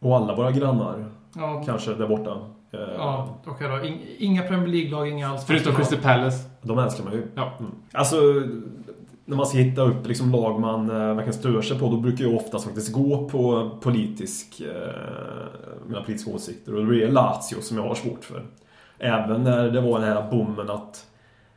[0.00, 2.30] Och alla våra grannar, Ja, kanske där borta.
[2.72, 3.86] Eh, ja okej då.
[3.86, 5.44] In, inga Premier League-lag, inga alls.
[5.46, 6.48] Förutom Crystal Palace.
[6.62, 7.26] De älskar man ju.
[7.34, 7.52] Ja.
[7.60, 7.72] Mm.
[7.92, 8.16] Alltså,
[9.24, 12.24] när man ska hitta upp liksom lag man eh, verkligen stör sig på, då brukar
[12.24, 16.74] jag oftast faktiskt gå på politisk, eh, mina politiska åsikter.
[16.74, 18.42] Och det är Lazio som jag har svårt för.
[18.98, 21.06] Även när det var den här bommen att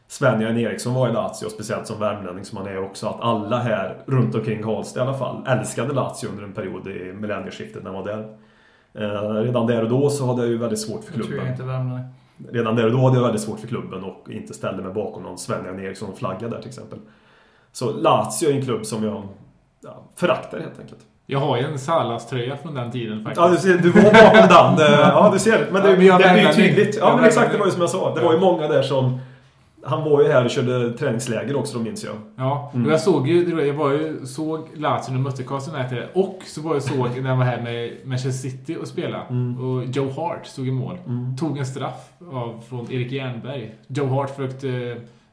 [0.07, 3.97] Sven-Göran Eriksson var i Lazio, speciellt som värmlänning som han är också, att alla här
[4.05, 8.03] runt omkring Karlstad i alla fall älskade Lazio under en period i millennieskiftet när han
[8.03, 8.37] var där.
[8.93, 11.45] Eh, redan där och då så hade jag ju väldigt svårt för Jag tror klubben.
[11.45, 12.01] jag inte värmar
[12.51, 15.23] Redan där och då hade jag väldigt svårt för klubben och inte ställde mig bakom
[15.23, 16.99] någon Sven-Göran Eriksson-flagga där till exempel.
[17.71, 19.23] Så Lazio är en klubb som jag
[19.83, 20.99] ja, föraktar helt enkelt.
[21.25, 23.41] Jag har ju en Salas-tröja från den tiden faktiskt.
[23.41, 24.93] Ja, du ser, du var bakom den.
[24.93, 25.67] Eh, Ja, du ser.
[25.71, 26.97] Men det, Ja, men jag det blir ju tydligt.
[26.99, 27.51] Ja, men exakt.
[27.51, 28.15] Det var ju som jag sa.
[28.15, 29.19] Det var ju många där som...
[29.83, 32.15] Han var ju här och körde träningsläger också, då minns jag.
[32.35, 32.85] Ja, Mm.
[32.85, 36.61] och jag såg ju, jag var ju, såg Lazio när mötte Carlsen United och så
[36.61, 39.23] var jag såg när jag var här med Manchester City och spelade.
[39.29, 39.59] Mm.
[39.59, 40.97] Och Joe Hart stod i mål.
[41.39, 43.75] Tog en straff av, från Erik Jernberg.
[43.87, 44.69] Joe Hart försökte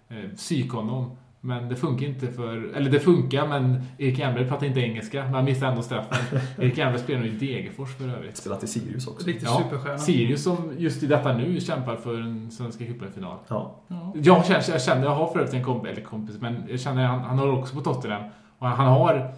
[0.08, 1.10] eh, psyka honom.
[1.46, 2.74] Men det funkar inte för...
[2.74, 5.24] Eller det funkar, men Erik Jernberg pratar inte engelska.
[5.24, 6.40] Men han missade ändå straffen.
[6.58, 8.36] Erik Jernberg spelar nu i Degerfors för övrigt.
[8.36, 9.26] Spelat i Sirius också.
[9.26, 9.98] Riktig Ja, superstjärna.
[9.98, 13.36] Sirius som just i detta nu kämpar för en Svenska cupen-final.
[13.48, 13.74] Ja.
[13.88, 14.12] Ja.
[14.14, 17.06] Jag känner, jag känner, jag har för övrigt en kompis, eller kompis, men jag känner
[17.06, 18.22] han, han håller också på Tottenham.
[18.58, 19.32] Och han har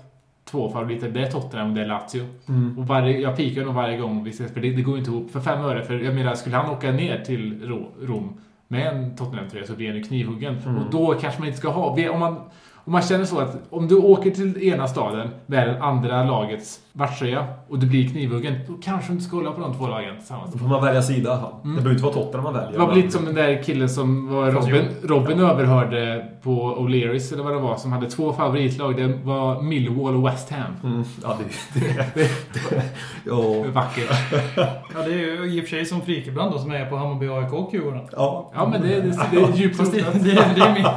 [0.44, 2.25] två favoriter, det är Tottenham och det är Lazio.
[2.49, 2.79] Mm.
[2.79, 5.31] Och varje, jag pikar nog varje gång vi ses, för det, det går inte ihop.
[5.31, 9.16] För fem öre, för jag menar, skulle han åka ner till Ro, Rom med en
[9.16, 10.59] Tottenham-tröja så blir han ju knivhuggen.
[10.59, 10.78] Mm.
[10.78, 12.11] Och då kanske man inte ska ha...
[12.11, 12.50] Om man,
[12.88, 16.81] om man känner så att om du åker till ena staden med den andra lagets
[16.92, 20.16] matchtröja och du blir knivhuggen, då kanske du inte ska hålla på de två lagen
[20.18, 20.53] tillsammans.
[20.53, 21.53] Då får man välja sida fall.
[21.62, 22.72] Det behöver inte vara Tottenham man väljer.
[22.72, 27.33] Det var men- lite som den där killen som var Robin, Robin överhörde på O'Learys
[27.33, 28.96] eller vad det var som hade två favoritlag.
[28.96, 30.74] Det var Millwall och West Ham.
[30.85, 31.05] Mm.
[31.22, 31.81] Ja, det...
[32.14, 32.83] det, det
[33.27, 33.64] ja.
[33.72, 34.11] Vackert.
[34.94, 37.29] Ja, det är ju i och för sig som Frikebrand då, som är på Hammarby
[37.29, 38.01] AIK och Djurgården.
[38.12, 38.51] ja.
[38.55, 40.14] Ja men det, det, det är djupt det, rotat.
[40.14, 40.85] det, det är min...
[40.85, 40.94] Äh,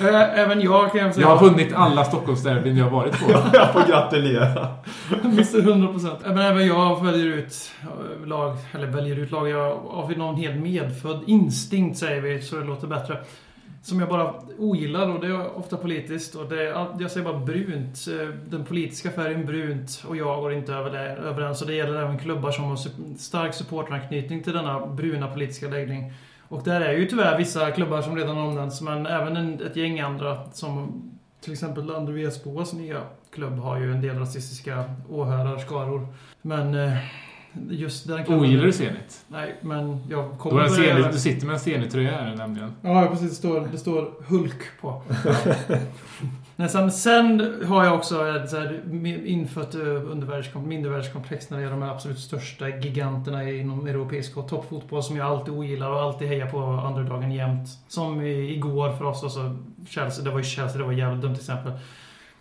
[0.00, 1.26] Även jag kan jag säga...
[1.26, 3.30] Jag har vunnit alla Stockholmsderbyn jag har varit på.
[3.52, 4.68] Jag får gratulera.
[5.22, 6.16] Missar 100%.
[6.24, 10.56] Men även jag väljer ut eh, lag, eller väljer ut lag, jag av någon helt
[10.62, 13.16] medfödd instinkt säger vi, så det låter bättre.
[13.82, 16.34] som jag bara ogillar och det är ofta politiskt.
[16.34, 17.98] Och det är, jag säger bara brunt.
[18.20, 21.60] Eh, Den politiska färgen brunt och jag går inte över det, överens.
[21.62, 22.78] Och det gäller även klubbar som har
[23.18, 26.12] stark supporteranknytning till denna bruna politiska läggning.
[26.48, 30.00] Och där är ju tyvärr vissa klubbar som redan omnämnts, men även en, ett gäng
[30.00, 31.02] andra som
[31.40, 36.06] till exempel Landre Vesboas nya klubb har ju en del rasistiska åhörarskaror.
[36.42, 36.96] Men eh,
[37.70, 38.44] just den klubben...
[38.44, 39.24] Ogillar du Zenit?
[39.28, 42.72] Nej, men jag Då kommer börja- Zenit, du sitter med en Zenit-tröja här nämligen.
[42.82, 43.30] Ja, precis.
[43.30, 45.02] Det står, det står Hulk på.
[46.56, 48.14] Nej, sen, sen har jag också
[48.46, 48.80] så här,
[49.26, 55.02] infött eh, undervärldskom- mindervärldskomplex när det gäller de absolut största giganterna inom europeisk och toppfotboll
[55.02, 57.68] som jag alltid ogillar och alltid hejar på underdagen jämt.
[57.88, 59.56] Som igår för oss, alltså
[59.88, 60.24] Chelsea.
[60.24, 61.72] Det var ju Chelsea, det var jävligt dumt till exempel.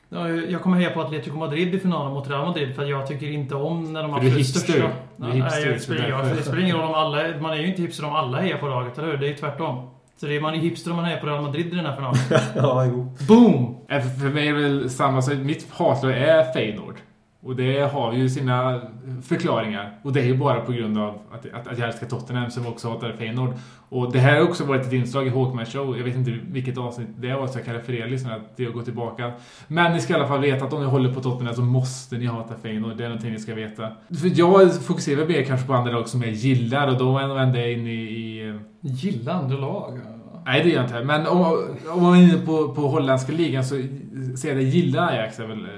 [0.09, 3.27] Ja, Jag kommer heja på Atletico Madrid i finalen mot Real Madrid för jag tycker
[3.27, 4.59] inte om när de absolut hipster.
[4.59, 4.87] största...
[5.17, 7.23] Du är Nej, hipster, spelar, det spelar ingen roll om alla...
[7.41, 9.17] Man är ju inte hipster om alla hejar på laget, eller hur?
[9.17, 9.89] Det är ju tvärtom.
[10.17, 11.95] Så det är, man är hipster om man hejar på Real Madrid i den här
[11.95, 12.19] finalen.
[12.55, 13.15] ja, jo.
[13.27, 13.77] Boom!
[13.87, 15.33] För för mig är det väl samma sak.
[15.37, 16.95] Mitt hatlag är Feyenoord.
[17.45, 18.81] Och det har ju sina
[19.23, 19.99] förklaringar.
[20.01, 22.67] Och det är ju bara på grund av att, att, att jag älskar Tottenham som
[22.67, 23.53] också hatar Feyenoord.
[23.89, 25.97] Och det här har också varit ett inslag i Hawkman Show.
[25.97, 28.81] Jag vet inte vilket avsnitt det var så jag kan referera lyssnarna till att gå
[28.81, 29.31] tillbaka.
[29.67, 32.17] Men ni ska i alla fall veta att om ni håller på Tottenham så måste
[32.17, 32.97] ni hata Feyenoord.
[32.97, 33.91] Det är någonting ni ska veta.
[34.21, 37.71] För jag fokuserar mer kanske på andra lag som jag gillar och då vänder jag
[37.71, 39.99] in i, i Gilla andra lag.
[40.45, 41.03] Nej, det gör jag inte.
[41.03, 41.41] Men om,
[41.89, 43.75] om man är inne på, på holländska ligan så
[44.37, 45.69] säger jag gilla Ajax är väl eh,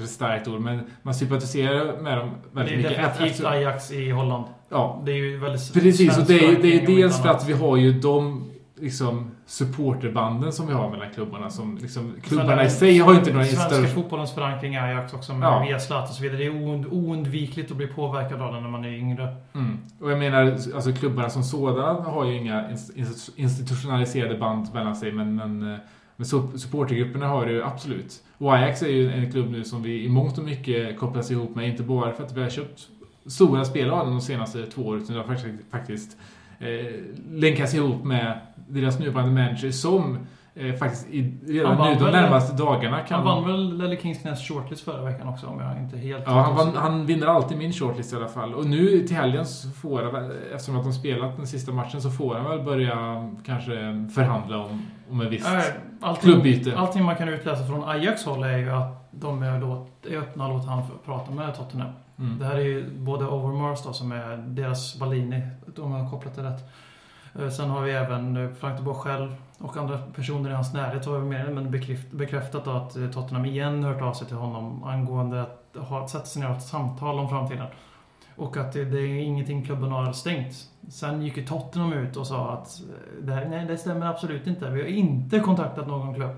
[0.00, 2.96] kanske starkt ord, men man sympatiserar med dem Det är väldigt mycket.
[3.02, 4.44] definitivt Efter- Ajax i Holland.
[4.68, 6.18] Ja, Det är ju väldigt precis.
[6.18, 8.46] Och det är, svensk det är dels för att vi har ju de
[8.80, 11.50] liksom supporterbanden som vi har mellan klubbarna.
[11.50, 13.86] Som, liksom, Sen klubbarna är i sig har ju inte några Svenska större...
[13.88, 15.64] fotbollens förankring är Ajax också med Ja.
[15.68, 16.38] via Zlatan och så vidare.
[16.38, 19.36] Det är ound, oundvikligt att bli påverkad av den när man är yngre.
[19.54, 19.78] Mm.
[20.00, 20.42] Och jag menar,
[20.74, 25.72] alltså klubbarna som sådana har ju inga inst- inst- institutionaliserade band mellan sig, men, men,
[25.72, 25.78] eh,
[26.16, 28.22] men sup- supportergrupperna har det ju absolut.
[28.40, 31.54] Och Ajax är ju en klubb nu som vi i mångt och mycket kopplas ihop
[31.54, 32.88] med, inte bara för att vi har köpt
[33.26, 36.16] stora spelare de senaste två åren, utan det har faktiskt, faktiskt
[36.58, 36.68] eh,
[37.30, 40.18] länkas ihop med deras nuvarande manager som
[40.54, 43.26] eh, faktiskt i, redan nu de närmaste dagarna kan...
[43.26, 46.24] Han vann väl Lelle Kings Knäs shortlist förra veckan också om jag inte helt...
[46.26, 48.54] Ja, han, vann, han vinner alltid min shortlist i alla fall.
[48.54, 52.10] Och nu till helgen så får han, eftersom att de spelat den sista matchen, så
[52.10, 53.72] får han väl börja kanske
[54.14, 56.78] förhandla om, om en viss Nej, allting, klubbyte.
[56.78, 60.46] allting man kan utläsa från Ajax håll är ju att de är, då, är öppna
[60.46, 61.90] och låter han prata med Tottenham.
[62.18, 62.38] Mm.
[62.38, 65.42] Det här är ju både Overmars då, som är deras Ballini,
[65.78, 66.64] om jag har kopplat det rätt.
[67.40, 70.74] Eh, Sen har vi även eh, Frank de Boer själv och andra personer i hans
[70.74, 75.42] närhet har mer bekräft- bekräftat att eh, Tottenham igen hört av sig till honom angående
[75.42, 77.66] att ha, sätta sig ner och ett samtal om framtiden.
[78.36, 80.54] Och att det, det är ingenting klubben har stängt.
[80.88, 84.46] Sen gick ju Tottenham ut och sa att eh, det här, nej, det stämmer absolut
[84.46, 84.70] inte.
[84.70, 86.36] Vi har inte kontaktat någon klubb.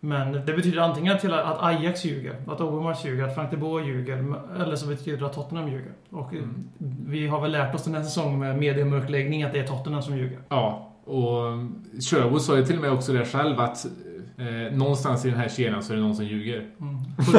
[0.00, 3.84] Men det betyder antingen till att Ajax ljuger, att Overmars ljuger, att Frank de Boer
[3.84, 5.92] ljuger, eller så betyder det att Tottenham ljuger.
[6.10, 6.64] Och eh, Mm.
[7.06, 10.16] vi har väl lärt oss den här säsongen med mediemörkläggning att det är Tottenham som
[10.16, 10.38] ljuger.
[10.48, 11.42] Ja, och
[12.10, 13.86] Sherwood sa ju till och med också det själv att
[14.38, 16.64] eh, någonstans i den här kedjan så är det någon som ljuger.
[16.80, 16.98] Mm.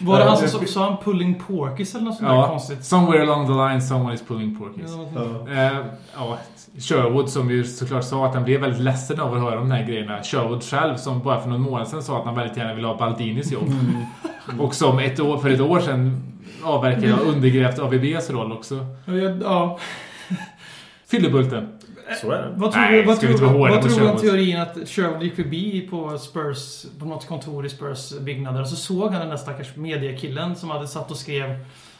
[0.00, 2.84] Var det han som sa han pulling porkies eller något sånt där Ja, konstigt?
[2.84, 4.90] somewhere along the line someone is pulling porkies.
[5.14, 5.22] Ja.
[5.46, 5.52] Ja.
[5.52, 6.38] Eh, ja,
[6.78, 9.86] Sherwood som ju såklart sa att han blev väldigt ledsen av att höra de här
[9.86, 10.22] grejerna.
[10.22, 12.96] Sherwood själv som bara för någon månad sedan sa att han väldigt gärna ville ha
[12.98, 13.72] Baldinis jobb.
[14.58, 16.22] Och som ett år, för ett år sedan
[16.62, 18.86] avverkade och undergrävt AVBs roll också.
[19.42, 19.78] Ja,
[21.06, 21.68] Fyllebulten.
[22.20, 22.52] Så är det.
[22.56, 25.80] Vad tror Nej, du, vad tror, vad tror du om teorin att Sherwood gick förbi
[25.90, 29.76] på Spurs, på något kontor i Spurs byggnader och så såg han den där stackars
[29.76, 31.56] mediekillen som hade satt och skrev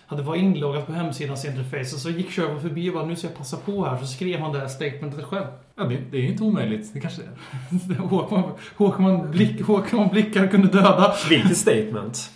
[0.07, 3.27] hade var inloggad på hemsidans interface och så gick Sherwood förbi och bara nu ska
[3.27, 5.47] jag passa på här så skrev han det här statementet själv.
[5.77, 6.95] Ja, det, det är inte omöjligt.
[6.95, 7.95] Det kanske är.
[7.99, 11.15] Håkman, Håkman, blick, Håkman blickar kunde döda.
[11.29, 12.31] Vilket statement?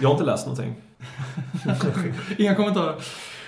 [0.00, 0.74] Jag har inte läst någonting.
[2.38, 2.94] Inga kommentarer.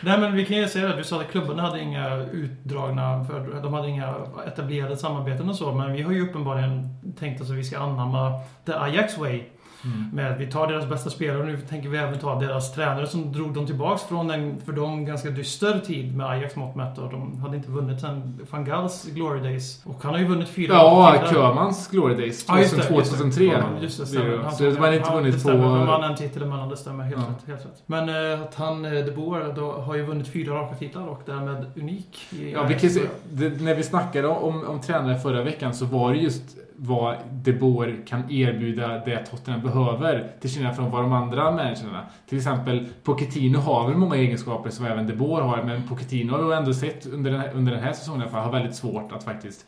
[0.03, 3.63] Nej men vi kan ju säga det, du sa att klubbarna hade inga utdragna, för,
[3.63, 4.15] de hade inga
[4.47, 8.41] etablerade samarbeten och så, men vi har ju uppenbarligen tänkt oss att vi ska anamma
[8.67, 9.43] the Ajax way.
[9.85, 10.05] Mm.
[10.13, 13.33] Med, vi tar deras bästa spelare och nu tänker vi även ta deras tränare som
[13.33, 16.99] drog dem tillbaks från en för dem ganska dyster tid med Ajax mått mätt.
[16.99, 19.83] Och de hade inte vunnit sen van Gaals glory days.
[19.85, 21.25] Och han har ju vunnit fyra Ja.
[21.31, 23.17] Kömans Glory Days Ja, just det, 2002, just det.
[23.19, 23.45] 2003.
[23.45, 24.39] Ja, Just det, stämmer.
[24.39, 25.65] Han Så de har inte vunnit det stämmer.
[25.65, 26.07] De vann på...
[26.07, 27.05] en titel emellan, det stämmer.
[27.05, 27.35] Helt, Ja.
[27.35, 27.83] rätt, helt rätt.
[27.87, 31.21] Men eh, att han, eh, De Boer, då, har ju vunnit fyra raka titlar och
[31.27, 32.19] därmed unik.
[32.31, 33.01] I Ja, vi kan se,
[33.33, 36.43] det, när vi snackade om, om tränare förra veckan så var det just
[36.83, 40.33] vad De Boer kan erbjuda det Tottenham behöver.
[40.41, 42.07] Till skillnad från vad de andra managerna.
[42.29, 45.63] Till exempel Pochettino har väl många egenskaper som även De Boer har.
[45.63, 48.33] Men Pochettino har vi ändå sett under den här, under den här säsongen i alla
[48.33, 49.67] fall, har väldigt svårt att faktiskt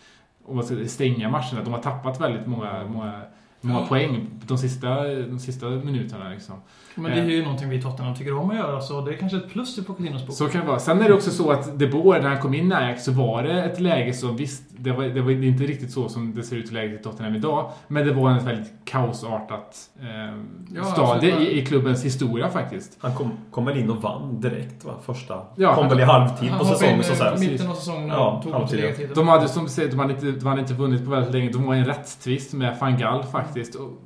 [0.86, 1.64] stänga matcherna.
[1.64, 3.20] De har tappat väldigt många, många,
[3.62, 6.28] många poäng de sista, de sista minuterna.
[6.28, 6.54] Liksom.
[6.94, 9.16] Men det är ju någonting vi i Tottenham tycker om att göra, så det är
[9.16, 10.36] kanske ett plus i Pochettinos bok.
[10.36, 10.78] Så kan det vara.
[10.78, 13.12] Sen är det också så att De Boer, när han kom in i Ajax, så
[13.12, 16.42] var det ett läge som visst, det var, det var inte riktigt så som det
[16.42, 17.70] ser ut i läget i Tottenham idag.
[17.88, 20.06] Men det var en väldigt kaosartat eh,
[20.76, 21.48] Ja, stadie absolut.
[21.48, 22.96] i, i klubbens historia faktiskt.
[23.00, 24.92] Han kom, kom väl in och vann direkt va?
[25.06, 25.42] Första.
[25.56, 27.38] Ja, kom han- väl i halvtid på Han hoppade säsongen in så i så här.
[27.38, 29.06] mitten av säsongen och Ja, tog halvtid, ja.
[29.14, 31.50] De hade som du säger, de hade inte, de hade inte vunnit på väldigt länge.
[31.50, 33.51] De var i en rättstvist med van Gaal faktiskt.
[33.76, 34.02] Och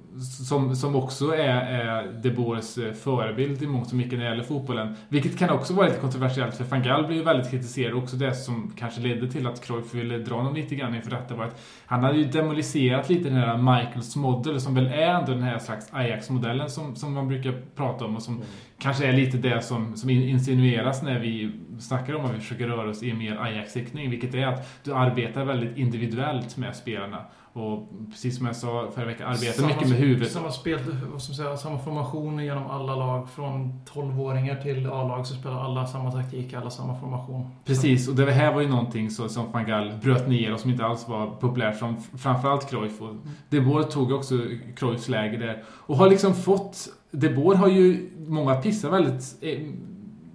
[0.48, 4.30] Som, som också är, är De Boers eh, förebild i mångt och mycket när det
[4.30, 4.94] gäller fotbollen.
[5.08, 7.94] Vilket kan också vara lite kontroversiellt för van Gaal blev ju väldigt kritiserad.
[7.94, 11.34] Också det som kanske ledde till att Cruyff ville dra honom lite grann inför detta
[11.34, 15.32] var att han hade ju demoliserat lite den här Michaels modell som väl är ändå
[15.32, 18.42] den här slags Ajax-modellen som, som man brukar prata om och som
[18.78, 22.68] kanske är lite det som, som in- insinueras när vi snackar om att vi försöker
[22.68, 24.10] röra oss i en mer Ajax-riktning.
[24.10, 27.18] Vilket är att du arbetar väldigt individuellt med spelarna.
[27.56, 30.32] Och precis som jag sa förra veckan, arbetar Samma- mycket med huvudet.
[30.32, 33.28] Samma spel, man säga, samma formation genom alla lag.
[33.30, 37.50] Från 12-åringar till A-lag så spelar alla samma taktik, alla samma formation.
[37.64, 40.70] Precis, och det här var ju någonting så, som van Gaal bröt ner och som
[40.70, 43.02] inte alls var populärt från framförallt Cruyff.
[43.02, 43.14] Och
[43.48, 44.34] De Boer tog också
[44.76, 45.62] Cruyffs läge där.
[45.68, 46.88] Och har liksom fått...
[47.10, 48.10] De Boer har ju...
[48.28, 49.60] Många pissar väldigt eh,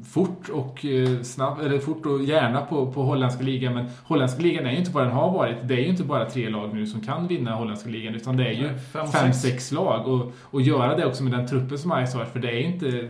[0.04, 3.74] fort och eh, snabbt, eller fort och gärna på, på holländska ligan.
[3.74, 5.58] Men holländska ligan är ju inte vad den har varit.
[5.64, 8.16] Det är ju inte bara tre lag nu som kan vinna holländska ligan.
[8.16, 9.38] Utan det är ju fem, fem, sex.
[9.42, 10.08] sex lag.
[10.08, 12.26] Och, och göra det också med den truppen som Ajax har.
[12.26, 13.08] För det är inte...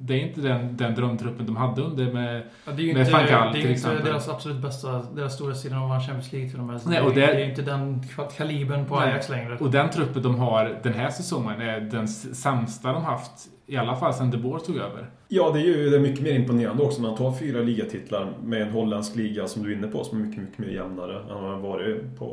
[0.00, 2.42] Det är inte den, den drömtruppen de hade under med...
[2.64, 5.02] Ja, det är ju Med inte, Van Gaal, det är ju inte deras absolut bästa,
[5.02, 6.80] deras stora sida av Champions League till och med.
[6.86, 8.02] Nej, och det- det är ju inte den
[8.36, 9.08] kalibern på Nej.
[9.08, 9.56] Ajax längre.
[9.60, 13.32] Och den truppen de har den här säsongen är den sämsta de haft.
[13.66, 15.10] I alla fall sedan De Boer tog över.
[15.28, 18.32] Ja, det är ju det är mycket mer imponerande också när man tar fyra ligatitlar
[18.42, 21.20] med en holländsk liga som du är inne på som är mycket, mycket mer jämnare
[21.20, 22.28] än vad den har varit på...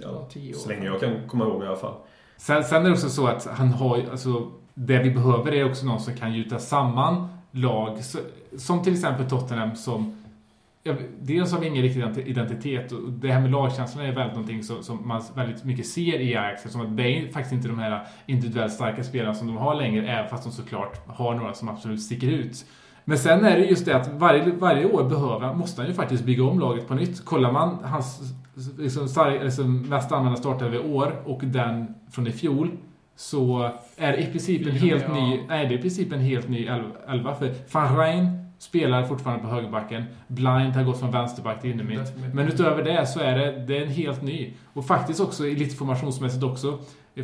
[0.00, 0.58] Ja, Ja, tio år.
[0.58, 1.94] så länge jag kan komma ihåg i alla fall.
[2.36, 5.86] Sen, sen är det också så att han har alltså, det vi behöver är också
[5.86, 7.98] någon som kan gjuta samman lag.
[8.58, 10.22] Som till exempel Tottenham som
[10.86, 14.34] ja, Dels har vi ingen riktig identi- identitet och det här med lagkänslan är väldigt
[14.36, 16.64] någonting som, som man väldigt mycket ser i Ajax.
[16.64, 20.08] Eftersom att det är faktiskt inte de här individuellt starka spelarna som de har längre,
[20.08, 22.64] även fast de såklart har några som absolut sticker ut.
[23.04, 26.24] Men sen är det just det att varje, varje år behöver, måste han ju faktiskt
[26.24, 27.24] bygga om laget på nytt.
[27.24, 28.20] Kollar man hans
[28.78, 32.70] liksom, stark, liksom, mest använda startelva i år och den från i fjol
[33.16, 36.48] så är det i princip en helt ny, nej, det är i princip en helt
[36.48, 37.34] ny el- elva.
[37.34, 40.04] För Van Rijn spelar fortfarande på högerbacken.
[40.28, 42.12] Blind har gått från vänsterback till innermitt.
[42.34, 44.52] Men utöver det så är det, det är en helt ny.
[44.72, 46.78] Och faktiskt också lite formationsmässigt också.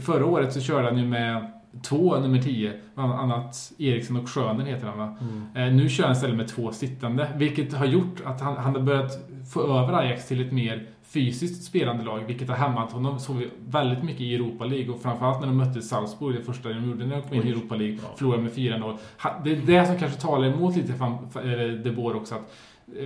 [0.07, 2.73] Förra året så körde han ju med två nummer 10.
[2.95, 5.17] Bland annat Eriksen och Schöner heter han va?
[5.55, 7.29] Eh, nu kör han istället med två sittande.
[7.37, 9.13] Vilket har gjort att han, han har börjat
[9.53, 12.25] få över Ajax till ett mer fysiskt spelande lag.
[12.27, 14.95] Vilket har hämmat honom såg vi väldigt mycket i Europa League.
[14.95, 17.51] Och framförallt när de mötte Salzburg, det första de gjorde när de kom in i.
[17.51, 17.99] Europa League.
[18.03, 18.09] Ja.
[18.17, 18.97] Förlorade med 4-0.
[19.23, 22.35] Ha- Det är det som kanske talar emot lite för, De Boer också.
[22.35, 22.53] Att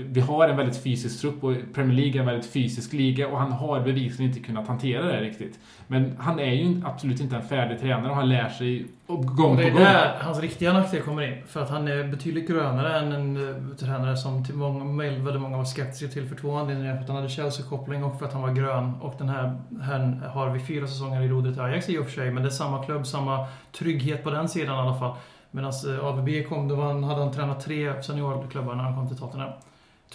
[0.06, 3.38] vi har en väldigt fysisk trupp och Premier League är en väldigt fysisk liga och
[3.38, 5.58] han har bevisligen inte kunnat hantera det riktigt.
[5.86, 9.56] Men han är ju absolut inte en färdig tränare och han lär sig gång Och
[9.56, 9.80] det på är gång.
[9.82, 11.42] där hans riktiga nackdel kommer in.
[11.46, 13.36] För att han är betydligt grönare än en
[13.70, 16.94] eh, tränare som till många, väldigt många var skeptiska till för två anledningar.
[16.94, 18.92] För att han hade Chelsea-koppling och för att han var grön.
[19.00, 22.12] Och den här, här har vi fyra säsonger i rodret i Ajax i och för
[22.12, 22.30] sig.
[22.30, 23.46] Men det är samma klubb, samma
[23.78, 25.14] trygghet på den sidan i alla fall.
[25.56, 29.08] Medan eh, AVB kom, då var han, hade han tränat tre seniorklubbar när han kom
[29.08, 29.50] till Tottenham.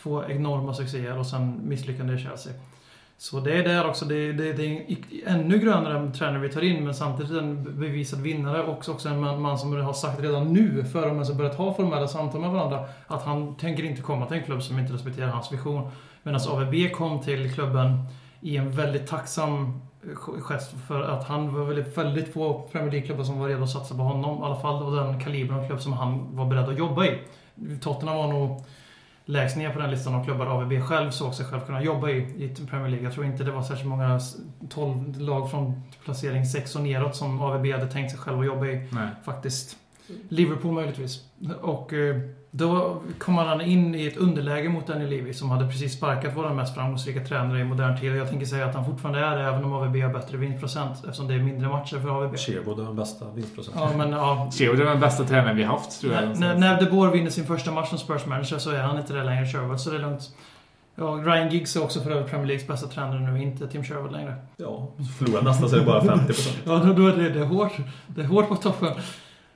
[0.04, 2.54] Två enorma succéer och sen misslyckande i Chelsea.
[3.18, 4.06] Så det är där också.
[4.06, 8.64] Det, det, det är ännu grönare tränare vi tar in, men samtidigt en bevisad vinnare
[8.64, 11.56] och också en man, man som har sagt redan nu, före de ens har börjat
[11.56, 14.94] ha formella samtal med varandra, att han tänker inte komma till en klubb som inte
[14.94, 15.92] respekterar hans vision.
[16.24, 18.04] Medan AVB kom till klubben
[18.42, 19.82] i en väldigt tacksam
[20.40, 23.96] gest för att han var väldigt, väldigt få Premier League-klubbar som var redo att satsa
[23.96, 24.42] på honom.
[24.42, 27.20] I alla fall och den kalibern av klubb som han var beredd att jobba i.
[27.82, 28.64] Tottenham var nog
[29.26, 32.18] lägst ner på den listan av klubbar AVB själv såg sig själv kunna jobba i,
[32.18, 33.04] i Premier League.
[33.04, 34.20] Jag tror inte det var särskilt många,
[34.70, 38.66] 12 lag från placering 6 och neråt som AVB hade tänkt sig själv att jobba
[38.66, 39.10] i Nej.
[39.26, 39.78] faktiskt.
[40.30, 41.20] Liverpool möjligtvis.
[41.62, 42.16] Och eh,
[42.52, 46.50] då kom han in i ett underläge mot Daniel Levy som hade precis sparkat vår
[46.50, 48.12] mest framgångsrika tränare i modern tid.
[48.12, 50.98] Och jag tänker säga att han fortfarande är det även om AVB har bättre vinstprocent
[51.04, 52.32] eftersom det är mindre matcher för AVB.
[52.32, 53.82] Det är den bästa vinstprocenten.
[53.84, 54.50] Ja, men ja.
[54.60, 56.24] Är den bästa tränaren vi haft, tror jag.
[56.24, 58.98] När, när, när De Boer vinner sin första match som Spurs manager så är han
[58.98, 59.46] inte det längre.
[59.46, 60.30] Sherwood, så det är lugnt.
[60.96, 64.12] Ja, Ryan Giggs är också för övrigt Premier Leagues bästa tränare nu, inte Tim Sherwood
[64.12, 64.36] längre.
[64.58, 64.88] Ja,
[65.20, 66.58] förlorar nästan så är det bara 50%.
[66.66, 67.72] Ja, då- då är det, det, är hårt,
[68.08, 68.94] det är hårt på toppen.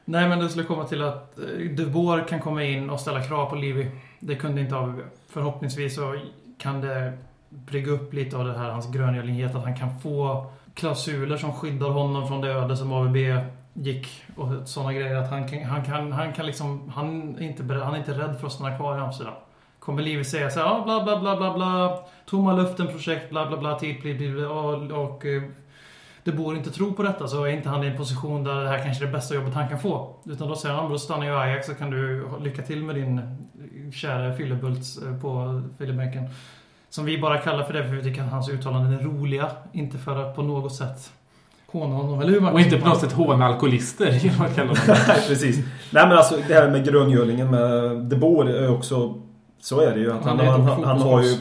[0.06, 3.24] Nej, men det skulle komma till att Dubois De Boer kan komma in och ställa
[3.24, 3.88] krav på Livy.
[4.20, 5.00] Det kunde inte AVB.
[5.30, 6.20] Förhoppningsvis så
[6.58, 7.18] kan det
[7.50, 11.90] brygga upp lite av det här, hans gröngölighet, att han kan få klausuler som skyddar
[11.90, 13.18] honom från det öde som AVB
[13.74, 15.16] gick och sådana grejer.
[15.16, 18.20] Att han kan, han kan, han kan liksom, han är inte, beredd, han är inte
[18.20, 19.34] rädd för att stanna kvar i Amsterdam.
[19.80, 23.46] Kommer Livy säga så här, ja, bla bla bla bla bla, tomma luften projekt, bla
[23.46, 25.44] bla bla, tid, bli, bli, bli, och, och eh,
[26.26, 28.70] det bor inte tro på detta så är inte han i en position där det
[28.70, 30.16] här kanske är det bästa jobbet han kan få.
[30.26, 32.96] Utan då säger han, då stannar jag i Ajax så kan du lycka till med
[32.96, 36.30] din eh, kära Fyllebults eh, på Fyllebänken.
[36.90, 39.50] Som vi bara kallar för det för vi tycker att hans uttalanden är roliga.
[39.72, 41.12] Inte för att på något sätt
[41.68, 42.54] håna honom, eller hur Marcus?
[42.54, 44.74] Och inte på något sätt håna alkoholister genom att kalla
[45.28, 45.58] precis.
[45.92, 49.22] Nej men alltså det här med gröngölingen med De Boer är också...
[49.62, 50.12] Så är det ju.
[50.12, 51.38] Att han, Han han, han, har ju...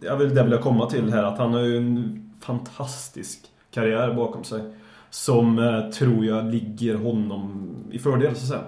[0.00, 1.22] Jag vill, det vill jag komma till här.
[1.22, 4.62] Att han har ju en fantastisk karriär bakom sig.
[5.10, 8.62] Som eh, tror jag ligger honom i fördel så att säga.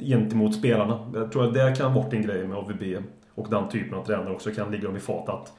[0.00, 1.10] Gentemot spelarna.
[1.14, 2.82] Jag tror att det kan ha varit en grej med AVB.
[3.34, 5.52] Och den typen av tränare också kan ligga dem i fat att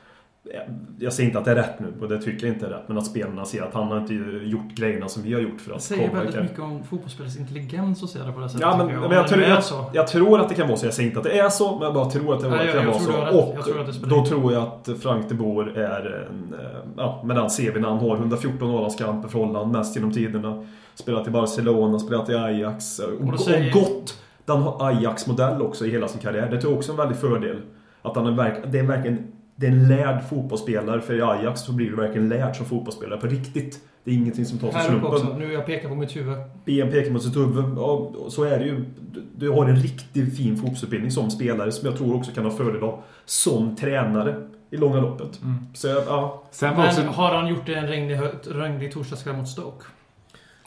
[0.99, 2.83] jag säger inte att det är rätt nu och det tycker jag inte är rätt.
[2.87, 4.13] Men att spelarna ser att han har inte
[4.49, 6.43] gjort grejerna som vi har gjort för Det att säger komma väldigt ikapp.
[6.49, 8.61] mycket om fotbollsspelares intelligens att säga det på det sättet.
[8.61, 9.63] Ja, men, tycker men jag, tror, det jag,
[9.93, 10.85] jag tror att det kan vara så.
[10.85, 12.75] Jag säger inte att det är så, men jag bara tror att det, Nej, jag-
[12.75, 13.11] kan jag vara så.
[13.11, 13.27] har.
[13.49, 16.53] Och Jag tror det då tror jag att Frank de Boer är en...
[16.59, 16.65] eh,
[16.97, 18.15] Ja, med den CVn han har.
[18.17, 20.65] 114 A-landskamper för Holland, mest genom tiderna.
[20.95, 22.99] Spelat i Barcelona, spelat i Ajax.
[22.99, 26.49] Och, då och, säger- gått den Ajax-modell också i hela sin karriär.
[26.51, 27.61] Det tror jag också är en väldig fördel.
[28.01, 29.27] Att han är, verk, det är verkligen...
[29.59, 31.01] Det är en lärd fotbollsspelare.
[31.01, 33.79] För i Ajax så blir du verkligen lärd som fotbollsspelare på riktigt.
[34.03, 35.07] Det är ingenting som tas av slumpen.
[35.09, 35.35] också.
[35.39, 36.37] Nu jag pekar på mitt huvud.
[36.65, 37.65] Ben pekar mot sitt huvud.
[37.77, 37.83] Ja,
[38.17, 38.85] och så är det ju.
[39.11, 42.51] Du- Du har en riktigt fin fotbollsutbildning som spelare som jag tror också kan ha
[42.51, 45.41] fördel av som tränare i långa loppet.
[45.43, 45.55] Mm.
[45.73, 46.43] Så ja.
[46.51, 47.01] Sen Men också...
[47.01, 48.19] har han gjort det en regnig,
[48.51, 49.85] regnig torsdagskväll mot Stoke?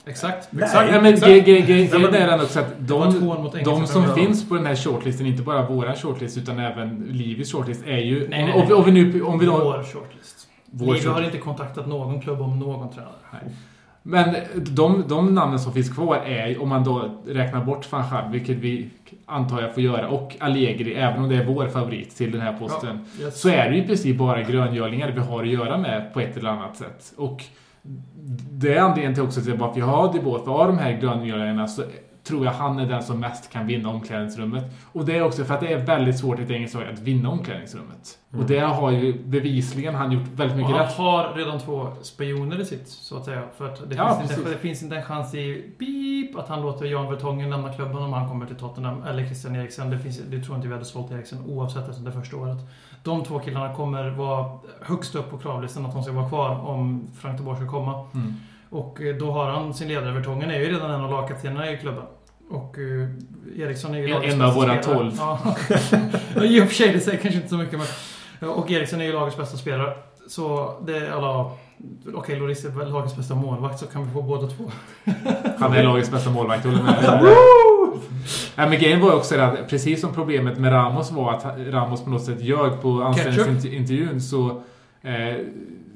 [0.04, 0.48] Exakt.
[0.50, 0.64] Nej.
[0.64, 0.90] Exakt.
[0.90, 4.76] Nej, men Nej, grejen är den också att de, de som finns på den här
[4.76, 8.28] shortlisten, inte bara våra shortlist utan även Livis shortlist, är ju...
[8.28, 8.72] Nej, nej, om, nej.
[8.72, 9.22] om vi nu...
[9.22, 10.48] Om vi då, Vår shortlist.
[10.66, 11.16] Vår Livi shortlist.
[11.16, 13.50] har inte kontaktat någon klubb om någon tränare.
[14.02, 18.30] Men de, de namnen som finns kvar är, om man då räknar bort van Gaal,
[18.32, 18.90] vilket vi
[19.26, 22.58] antar jag får göra, och Allegri, även om det är vår favorit till den här
[22.58, 23.06] posten.
[23.18, 23.40] Ja, yes.
[23.40, 26.36] Så är det ju i princip bara gröngölingar vi har att göra med på ett
[26.36, 27.12] eller annat sätt.
[27.16, 27.44] Och
[28.52, 30.44] det är anledningen till också till varför jag har Debot.
[30.44, 31.82] För av de här gröngölingarna så
[32.24, 34.64] tror jag han är den som mest kan vinna omklädningsrummet.
[34.92, 36.98] Och det är också för att det är väldigt svårt i ett engelskt lag att
[36.98, 38.18] vinna omklädningsrummet.
[38.38, 40.96] Och det har ju bevisligen han gjort väldigt Och mycket han rätt.
[40.96, 43.42] har redan två spioner i sitt, så att säga.
[43.56, 46.62] För att det, Ja, finns, inte, det finns inte en chans i beep att han
[46.62, 49.02] låter Jan Vertongen lämna klubben om han kommer till Tottenham.
[49.02, 49.90] Eller Christian Eriksen.
[49.90, 52.58] Det, finns, det tror inte vi hade sålt Eriksen oavsett efter det första året.
[53.02, 57.08] De två killarna kommer vara högst upp på kravlistan att de ska vara kvar om
[57.20, 58.06] Frank de Boer ska komma.
[58.14, 58.34] Mm.
[58.70, 60.12] Och eh, då har han sin ledare.
[60.12, 62.04] Vertongen är ju redan en av lagkaptenerna i klubben.
[62.50, 63.08] Och uh,
[63.58, 64.98] Eriksson är ju En- en av våra spelare.
[64.98, 65.12] tolv.
[65.18, 66.44] Ja.
[66.44, 67.78] I och för sig, det säger kanske inte så mycket
[68.40, 68.50] men...
[68.50, 69.94] Och Eriksson är ju lagets bästa spelare.
[70.28, 71.50] Så det är alla...
[72.14, 74.64] Okej, Loris är väl lagets bästa målvakt så kan vi få båda två.
[75.58, 77.22] Han är lagets bästa målvakt, håller med.
[78.56, 82.04] Nej, men grejen var ju också att precis som problemet med Ramos var att Ramos
[82.04, 84.62] på något sätt ljög på anställningsintervjun så
[85.02, 85.36] eh,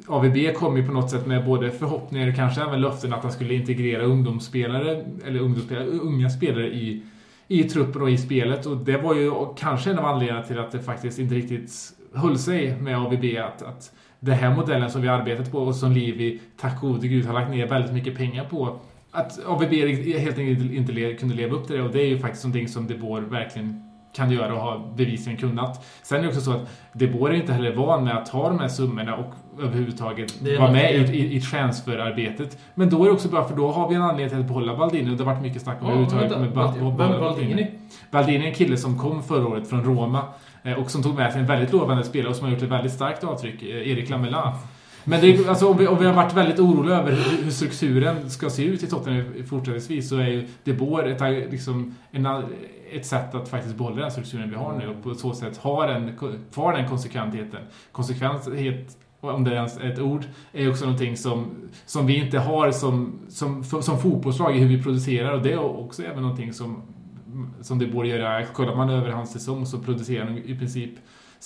[0.07, 3.32] AVB kom ju på något sätt med både förhoppningar och kanske även löften att han
[3.32, 7.03] skulle integrera ungdomsspelare, eller ungdomsspelare, unga spelare i,
[7.49, 8.66] i truppen och i spelet.
[8.66, 11.70] Och det var ju kanske en av anledningarna till att det faktiskt inte riktigt
[12.14, 15.92] höll sig med AVB att, att den här modellen som vi arbetat på och som
[15.92, 18.80] Livi, tack gode gud, har lagt ner väldigt mycket pengar på.
[19.17, 19.73] Att AVB
[20.19, 22.87] helt enkelt inte kunde leva upp till det och det är ju faktiskt någonting som
[22.87, 25.85] De Boer verkligen kan göra och har bevisligen kunnat.
[26.03, 28.49] Sen är det också så att De Boer är inte heller van med att ta
[28.49, 32.59] de här summorna och överhuvudtaget vara med i, i, i transferarbetet.
[32.75, 34.77] Men då är det också bra för då har vi en anledning till att behålla
[34.77, 37.71] Baldini och det har varit mycket snack om överhuvudtaget med Vem Bal- är Baldini?
[38.11, 40.23] Baldini är en kille som kom förra året från Roma
[40.62, 42.69] eh, och som tog med sig en väldigt lovande spelare och som har gjort ett
[42.69, 44.55] väldigt starkt avtryck, eh, Erik Lamela.
[45.09, 47.50] Men det är, alltså, om, vi, om vi har varit väldigt oroliga över hur, hur
[47.50, 52.26] strukturen ska se ut i Tottenham fortsättningsvis så är ju De Boer ett, liksom, en,
[52.92, 55.86] ett sätt att faktiskt behålla den strukturen vi har nu och på så sätt ha
[55.86, 56.18] den,
[56.52, 57.61] kvar den konsekventheten.
[57.92, 61.50] Konsekvenshet om det är ens ett ord, är också någonting som,
[61.86, 65.59] som vi inte har som, som, som fotbollslag i hur vi producerar och det är
[65.59, 66.82] också även någonting som,
[67.61, 68.46] som det borde göra.
[68.46, 70.94] Kollar man över hans säsong så producerar han i princip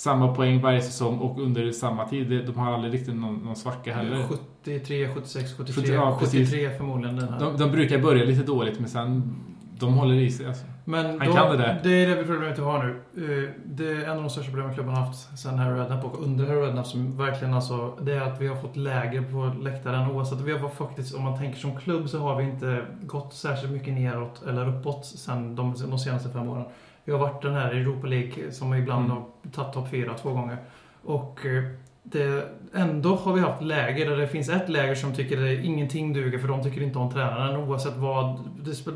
[0.03, 2.45] samma poäng varje säsong och under samma tid.
[2.45, 4.23] De har aldrig riktigt någon, någon svacka heller.
[4.63, 6.49] 73, 76, 73, Ja, precis.
[6.51, 7.39] 73 förmodligen den här.
[7.39, 9.35] De, de brukar börja lite dåligt men sen
[9.79, 10.65] De håller i sig alltså.
[10.85, 11.79] Men Han då, kan det där.
[11.83, 12.89] Det är det problemet vi har nu.
[12.89, 16.23] Eh, Det är en av de största problemen klubben har haft sen Harry Redknapp och
[16.23, 20.11] under Harry Redknapp som verkligen alltså, det är att vi har fått läger på läktaren
[20.11, 20.41] oavsett.
[20.41, 23.93] Vi har faktiskt, om man tänker som klubb så har vi inte gått särskilt mycket
[23.93, 26.65] neråt eller uppåt sen de, de senaste fem åren.
[27.11, 29.17] Vi har varit den här Europa League som ibland Mm.
[29.17, 30.57] har tagit topp fyra två gånger.
[31.05, 31.63] Och eh,
[32.03, 32.43] det,
[32.73, 36.39] ändå har vi haft läger där det finns ett läger som tycker att ingenting duger
[36.39, 38.39] för de tycker inte om tränaren oavsett vad.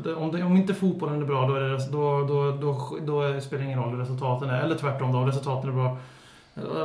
[0.04, 3.40] Det, om, det, om inte fotbollen är bra då, är det, då, då, då, då
[3.40, 4.60] spelar det ingen roll hur resultaten är.
[4.60, 5.98] Eller tvärtom då, om resultaten är bra.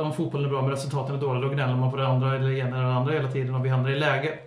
[0.02, 2.50] Om fotbollen är bra men resultaten är dåliga, då gnäller man på det andra eller
[2.50, 4.38] ena eller det andra hela tiden och vi hamnar i läge.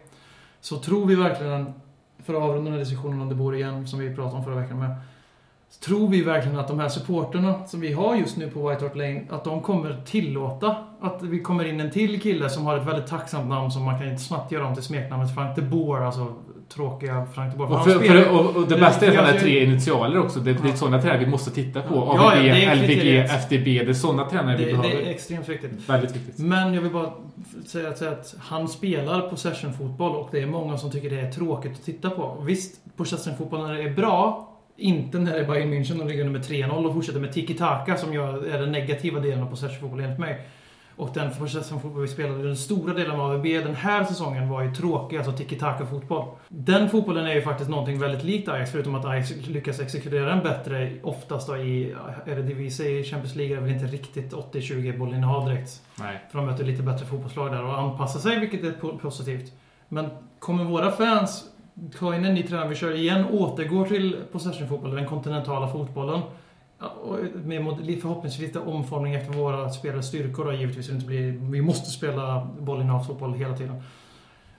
[0.61, 1.73] Så tror vi verkligen,
[2.25, 4.55] för att avrunda den här diskussionen om det bor igen, som vi pratade om förra
[4.55, 4.95] veckan med.
[5.84, 8.95] Tror vi verkligen att de här supporterna som vi har just nu på White Hart
[8.95, 12.88] Lane, att de kommer tillåta att vi kommer in en till kille som har ett
[12.88, 16.01] väldigt tacksamt namn som man kan inte snabbt göra om till smeknamnet Frank de Boer,
[16.01, 16.34] alltså
[16.69, 17.71] tråkiga Frank de Boer.
[17.71, 20.39] Och, för, för, och, och det bästa är att han är tre initialer också.
[20.39, 21.95] Det, det är sådana tränare vi måste titta på.
[21.95, 23.17] Ja, AVB, ja, LVG.
[23.17, 23.65] FDB.
[23.65, 24.89] Det är sådana tränare vi behöver.
[24.89, 25.89] det är extremt viktigt.
[25.89, 26.39] Väldigt viktigt.
[26.39, 27.13] Men jag vill bara
[27.65, 31.71] säga, säga att han spelar possession-fotboll och det är många som tycker det är tråkigt
[31.71, 32.43] att titta på.
[32.45, 34.45] Visst, possession-fotboll när det är bra,
[34.78, 38.11] inte när det är Bayern München och ligger nummer 3-0 och fortsätter med tiki-taka som
[38.13, 40.47] är den negativa delen av possession-fotboll enligt mig.
[40.97, 44.73] Och den possession-fotboll vi spelade den stora delen av AVB den här säsongen var ju
[44.73, 46.26] tråkig, alltså tiki-taka-fotboll.
[46.47, 50.43] Den fotbollen är ju faktiskt någonting väldigt likt Ajax, förutom att Ajax lyckas exekvera den
[50.43, 51.95] bättre oftast då i
[52.26, 55.82] Eredivisie, i Champions League är väl inte riktigt 80-20 bollinnehav direkt.
[55.99, 56.21] Nej.
[56.32, 59.53] För de möter lite bättre fotbollslag där och anpassar sig, vilket är po- positivt.
[59.89, 60.09] Men
[60.39, 61.43] kommer våra fans,
[61.99, 66.21] ta in en ny tränare, vi kör igen, återgår till possessionfotboll, den kontinentala fotbollen.
[67.43, 70.89] Med förhoppningsvis lite omformning efter våra spelares styrkor då, givetvis.
[70.89, 73.84] Inte blir, vi måste spela bollinnehavsfotboll hela tiden.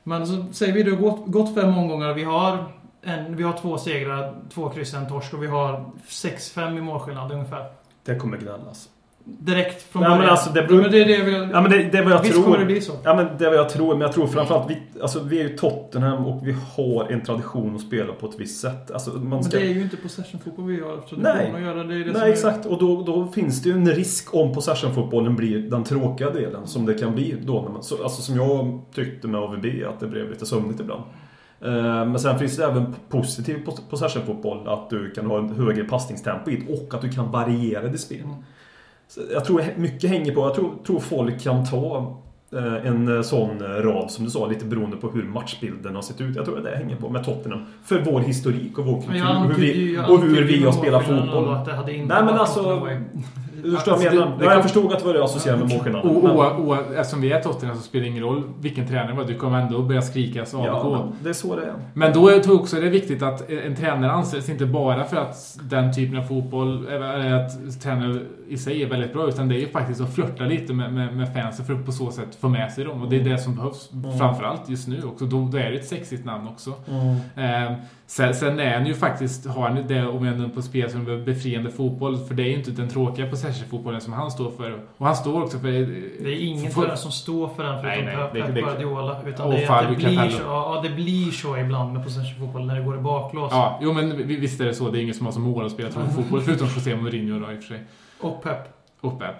[0.02, 2.14] Men så säger vi det har gått, gått fem omgångar.
[2.14, 2.64] Vi har,
[3.02, 7.32] en, vi har två segrar, två kryss, en torsk och vi har 6-5 i målskillnad
[7.32, 7.70] ungefär.
[8.04, 8.88] Det kommer gnällas.
[9.28, 11.76] Direkt från Nej, men alltså, det beror- men det är det vi, Ja men det,
[11.92, 12.44] det är vad jag Visst tror.
[12.44, 12.92] kommer det bli så.
[13.04, 13.92] Ja men det är vad jag tror.
[13.92, 17.74] Men jag tror framförallt vi, alltså, vi är ju Tottenham och vi har en tradition
[17.74, 18.90] att spela på ett visst sätt.
[18.90, 19.58] Alltså, man Men ska...
[19.58, 21.52] det är ju inte possession-fotboll vi har tradition Nej.
[21.54, 21.84] att göra.
[21.84, 24.34] Det är det som Nej är- exakt och då, då finns det ju en risk
[24.34, 27.62] om possession-fotbollen blir den tråkiga delen som det kan bli då.
[27.62, 31.02] När man, så, alltså som jag tyckte med AVB att det blev lite sömnigt ibland.
[31.60, 31.72] Eh,
[32.06, 34.68] Men sen finns det även positiv pos- possession-fotboll.
[34.68, 38.22] Att du kan ha en högre passningstempo i och att du kan variera ditt spel.
[39.08, 42.16] Så jag tror mycket hänger på, jag tror, tror folk kan ta
[42.56, 46.36] eh, en sån rad som du sa, lite beroende på hur matchbilden har sett ut.
[46.36, 47.60] Jag tror att det hänger på med Tottenham.
[47.84, 49.12] För vår historik och vår kultur.
[49.42, 51.44] och hur vi, och hur vi har spelat fotboll.
[52.08, 52.88] Nej, men alltså-.
[53.64, 54.38] Du förstår vad jag Alltså, menar?
[54.38, 56.16] det- det jag förstod att det var det jag associerade med Och, målskillnaden.
[56.16, 59.14] och, Men- och, eftersom vi är Tottenham så spelar det ingen roll vilken tränare det
[59.16, 59.24] var.
[59.24, 60.64] Du kommer ändå börja skrikas AIK.
[60.66, 61.72] Ja, det är så det är.
[61.94, 65.16] Men då tror jag också det är viktigt att en tränare anställs inte bara för
[65.16, 69.54] att den typen av fotboll, eller att tränare i sig är väldigt bra, utan det
[69.54, 72.34] är ju faktiskt att flörta lite med, med, med fansen för att på så sätt
[72.40, 73.02] få med sig dem.
[73.02, 74.18] Och det är det som behövs Mm.
[74.18, 75.24] framförallt just nu också.
[75.24, 76.72] Då, då är det ett sexigt namn också.
[76.90, 77.66] Mm.
[77.70, 77.76] Eh,
[78.06, 81.70] sen, sen är han ju faktiskt, har han det om jag på spel som befriande
[81.70, 82.16] fotboll.
[82.18, 84.80] För det är ju inte den tråkiga possession-fotbollen som han står för.
[84.96, 85.68] Och han står också för...
[85.68, 89.20] Det är ingen för- som står för den förutom Nej, nej, Pep Guardiola.
[89.26, 92.74] Utan Och det, är det, blir så, ja, det blir så ibland med possession-fotboll när
[92.76, 93.48] det går i baklås.
[93.52, 94.90] Ja, jo men vi- visst är det så.
[94.90, 96.40] Det är ingen som har som mål att spela tråkig fotboll.
[96.40, 97.84] Förutom José Mourinho då i och för sig.
[98.20, 98.58] Och Pep.
[99.00, 99.34] Och Pep.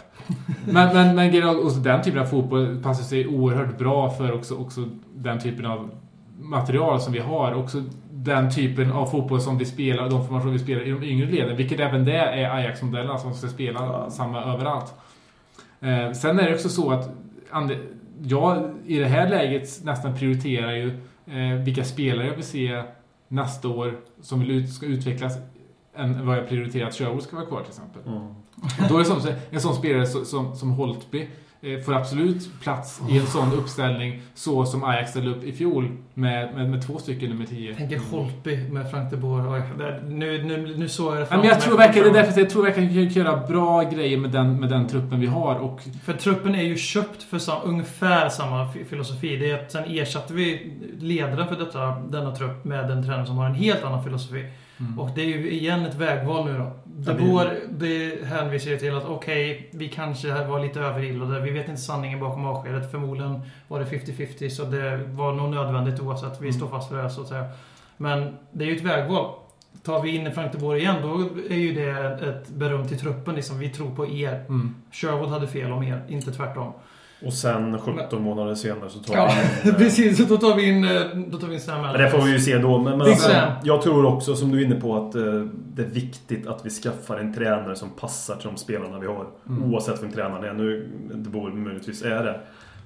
[0.64, 4.88] Men, men, men också den typen av fotboll passar sig oerhört bra för också, också
[5.14, 5.90] den typen av
[6.38, 7.54] material som vi har.
[7.54, 7.82] Också
[8.26, 11.56] den typen av fotboll som vi spelar, de formationer vi spelar i de yngre leden.
[11.56, 14.10] Vilket även det är Ajax-modellen som ska spela Ja.
[14.10, 14.94] samma överallt.
[15.80, 17.10] Eh, sen är det också så att
[18.22, 20.88] jag i det här läget nästan prioriterar ju
[21.26, 22.82] eh, vilka spelare jag vill se
[23.28, 25.36] nästa år som vill ut, ska utvecklas
[25.96, 28.02] än vad jag prioriterar att Sherwood ska vara kvar till exempel.
[28.06, 28.18] Mm.
[28.62, 29.20] Och då är det som,
[29.50, 31.28] en sån spelare som, som, som Holtby
[31.84, 36.54] får absolut plats i en sån uppställning så som Ajax ställde upp i fjol med,
[36.54, 37.68] med, med två stycken nummer 10.
[37.68, 39.62] Jag tänker Holtby med Frank de Boer.
[40.08, 42.50] Nu, nu, nu såg jag det Ja, men jag tror verkligen, det är därför jag
[42.50, 45.54] tror verkligen vi kan göra bra grejer med den, med den truppen vi har.
[45.54, 49.36] Och För truppen är ju köpt för sam, ungefär samma fi- filosofi.
[49.36, 53.36] Det är att sen ersatte vi ledaren för detta, denna trupp med en tränare som
[53.38, 54.44] har en helt annan filosofi.
[54.80, 54.98] Mm.
[54.98, 56.70] Och det är ju igen ett vägval nu då.
[56.84, 61.40] Det, Ja, det- går, det hänvisar ju till att okej, vi kanske var lite överilade.
[61.40, 62.90] Vi vet inte sanningen bakom avskedet.
[62.90, 66.40] Förmodligen var det 50-50 så det var nog nödvändigt oavsett.
[66.40, 66.52] Vi Mm.
[66.60, 67.44] står fast för det så att säga.
[67.96, 69.34] Men det är ju ett vägval.
[69.82, 71.20] Tar vi in Frank de Boer igen, då
[71.50, 71.90] är ju det
[72.28, 73.34] ett beröm till truppen.
[73.34, 74.44] Liksom, vi tror på er.
[74.48, 74.74] mm.
[74.92, 76.72] Sherwood hade fel om er, inte tvärtom.
[77.26, 80.18] Och sen 17 månader senare så tar Ja, vi in, precis.
[80.18, 80.90] Så då tar vi in, eh,
[81.30, 82.78] då tar vi in Sam Men det får vi ju se då.
[82.78, 83.32] Men, men alltså,
[83.64, 85.22] jag tror också, som du är inne på, att eh,
[85.74, 89.26] det är viktigt att vi skaffar en tränare som passar till de spelarna vi har.
[89.64, 90.52] Oavsett vem tränaren är.
[90.52, 92.40] Nu, det borde möjligtvis är det.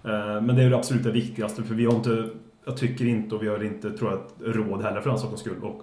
[0.05, 1.63] Eh, men det är ju det absolut det viktigaste.
[1.63, 2.29] För vi har inte,
[2.67, 5.63] jag tycker inte, och vi har inte, tror jag, råd heller för den sakens skull.
[5.63, 5.83] Och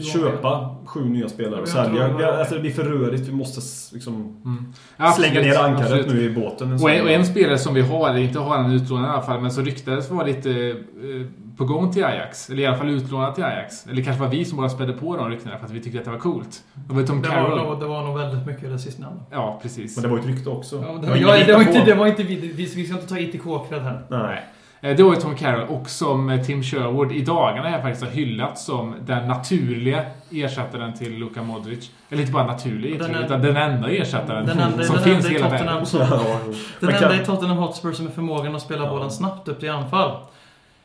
[0.00, 2.28] köpa sju nya spelare och sälja.
[2.38, 3.28] Alltså, det blir för rörigt.
[3.28, 3.60] Vi måste
[3.94, 5.12] liksom Mm.
[5.16, 6.06] Slänga ner ankaret absolut.
[6.06, 6.72] nu i båten.
[6.72, 9.22] Och en, och en spelare som vi har, eller inte har han utlånad i alla
[9.22, 12.50] fall, men som ryktades vara lite eh, på gång till Ajax.
[12.50, 13.86] Eller i alla fall utlånad till Ajax.
[13.86, 16.04] Eller kanske var vi som bara spädde på de ryktena för att vi tyckte att
[16.04, 16.62] det var coolt.
[16.88, 17.58] Det var Tom Det var, Carroll.
[17.66, 19.20] nog, det var nog väldigt mycket det sistnämnda.
[19.30, 19.96] Ja, precis.
[19.96, 20.76] Men det var ju ett rykte också.
[20.76, 22.34] Ja, det, Det var, ingen ja, det, var inte, det var inte vi.
[22.36, 24.02] Vi, vi ska inte ta ITK-cred här.
[24.10, 24.42] Nej.
[24.80, 28.04] Eh, Det var ju Tom Carroll och som eh, Tim Sherwood i dagarna här faktiskt
[28.04, 31.90] har hyllat som den naturliga ersättaren till Luka Modric.
[32.10, 35.38] Eller inte bara naturlig, är- utan den enda ersättaren Den enda, som den finns enda
[35.38, 35.86] hela världen.
[35.92, 36.38] Ja,
[36.80, 40.10] Den enda i Tottenham Hotspur som är förmågan att spela bollen snabbt upp i anfall.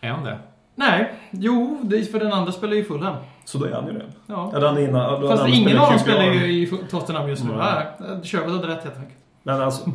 [0.01, 0.37] Är han det?
[0.75, 3.15] Nej, jo, är för den andra spelar ju Fulham.
[3.45, 4.05] Så då är han ju det.
[4.27, 4.49] Ja.
[4.53, 7.51] Ja, den ena, den Fast ingen av dem spelar ju i Tottenham just nu.
[7.53, 8.23] Mm.
[8.23, 9.17] Sherwood hade rätt helt enkelt.
[9.43, 9.89] Men alltså...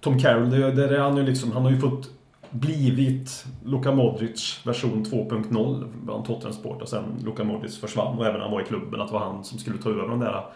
[0.00, 1.52] Tom Carroll, det, det är han ju liksom...
[1.52, 2.08] Han har ju fått
[2.54, 8.52] blivit Luka Modric version 2.0 bland Tottenham-supportrar sen Luka Modric försvann och även när han
[8.52, 10.46] var i klubben att det var han som skulle ta över den där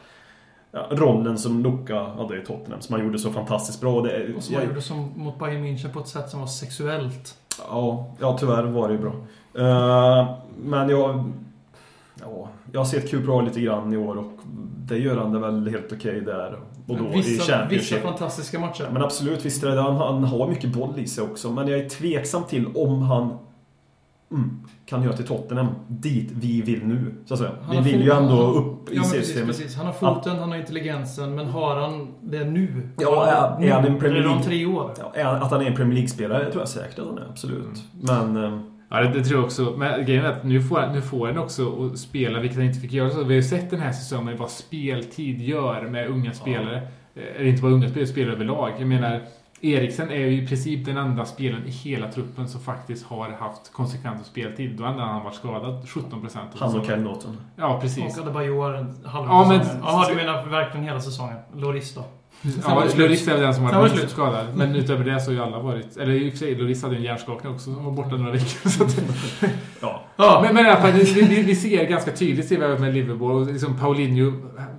[0.90, 4.02] rollen som Luka hade i Tottenham som han gjorde så fantastiskt bra.
[4.02, 7.38] Det, Och som han gjorde som mot Bayern München på ett sätt som var sexuellt.
[7.68, 9.12] Ja, ja, tyvärr var det ju bra.
[9.54, 11.24] Eh, men jag...
[12.20, 14.32] Ja, jag har sett QPR lite grann i år och
[14.88, 16.58] det gör han det väl helt okej där.
[16.88, 18.02] Och då i Vissa, vissa Championship.
[18.02, 18.88] fantastiska matcher.
[18.92, 21.50] Men absolut, visst är det han, han har mycket boll i sig också.
[21.50, 23.38] Men jag är tveksam till om han
[24.30, 27.14] mm, kan göra till Tottenham dit vi vill nu.
[27.26, 27.50] Så att säga.
[27.62, 29.46] Han Vi vill ju ändå han- upp i ja, men precis, systemet.
[29.56, 29.76] precis.
[29.76, 32.88] Han har foten, han har intelligensen, men har han det nu?
[32.98, 33.98] Ja, han är- är han en?
[33.98, 34.92] Premier Eller om League- tre år?
[35.14, 37.82] Ja, att han är en Premier League-spelare tror jag säkert att han är, absolut.
[38.00, 38.34] Men...
[38.88, 39.74] Ja, det, det tror jag också.
[39.78, 42.80] Men grejen är att nu får, nu får han också att spela, vilket han inte
[42.80, 43.10] fick göra.
[43.10, 46.76] Så vi har ju sett den här säsongen vad speltid gör med unga spelare.
[47.14, 48.72] Eh, Eller inte bara unga spelare, spelare överlag.
[48.78, 49.20] Jag menar,
[49.60, 53.72] Eriksen är ju i princip den enda spelaren i hela truppen som faktiskt har haft
[53.72, 54.76] konsekvent speltid.
[54.76, 56.38] Då enda han varit skadad 17%.
[56.58, 57.36] han och Norton.
[57.56, 58.18] Ja, precis.
[58.18, 59.66] Och Adebayor en halv Ja, men-.
[59.82, 61.36] Jaha, du menar verkligen hela säsongen?
[61.54, 62.04] Loris då?
[62.42, 63.06] Ja, var det slut.
[63.06, 64.46] Loris är väl den som har var varit minst skadad.
[64.54, 65.96] Men utöver det så har ju alla varit...
[65.96, 68.68] Eller i och för sig, Loris hade en hjärnskakning också som var borta några veckor.
[68.70, 69.02] Så att,
[69.80, 70.02] Ja.
[70.16, 73.32] Ja, Men, men i alla fall, vi, vi, ser ganska tydligt ser vi med Liverpool.
[73.32, 74.32] Och liksom Paulinho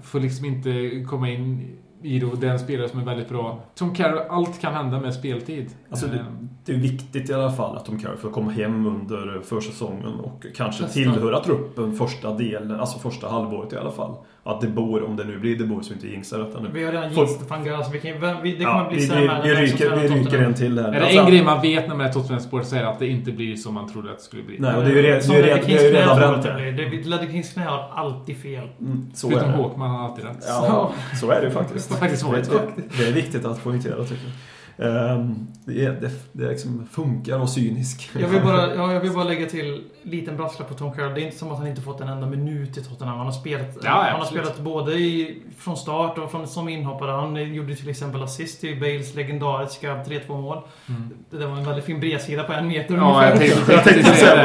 [0.04, 3.64] får liksom inte komma in i då den spelare som är väldigt bra.
[3.76, 5.70] Tom Carroll, allt kan hända med speltid.
[5.90, 6.26] Alltså det, Eh,
[6.66, 10.46] det är viktigt i alla fall att Tom Carroll får komma hem under försäsongen och
[10.56, 10.94] kanske Nästa.
[10.94, 14.16] tillhöra truppen första delen, alltså första halvåret i alla fall.
[14.44, 16.70] Att det bor, om det nu blir det bor som inte jinxar detta nu.
[16.74, 19.28] vi har redan så vi kan, vem- vi, det kommer Ja, bli vi, Sam vi,
[19.44, 20.88] vi, ryker, vi ryker en till här.
[20.88, 23.00] är det Alltså, en grej man vet när man är Tottenham Sport så är att
[23.00, 24.56] det inte blir som man trodde att det skulle bli.
[24.60, 27.28] Nej, och det är ju redan, det är ju det är ju bränt det Ledder
[27.28, 28.68] Kings knä har alltid fel.
[28.82, 29.52] Mm, så Förutom.
[29.52, 30.46] Håkman har alltid rätt.
[30.48, 32.00] Ja, så är det ju faktiskt.
[32.98, 34.34] Det är viktigt att poängtera tycker jag.
[34.82, 38.10] Ehm, det, är, det, det liksom funkar vara cynisk.
[38.20, 41.14] Jag vill, bara, ja, jag vill bara lägga till liten brasklapp på Tom Carroll.
[41.14, 43.18] Det är inte som att han inte fått en enda minut i Tottenham.
[43.18, 44.46] Han har spelat, Ja, han har absolut.
[44.46, 47.12] spelat både i, från start och från, som inhoppare.
[47.12, 50.58] Han gjorde till exempel assist i Bales legendariska 3-2 mål.
[50.90, 51.10] Mm.
[51.30, 53.56] Det där var en väldigt fin bredsida på en meter Ja, jag ungefär.
[53.56, 54.36] tänkte, Jag tänkte säga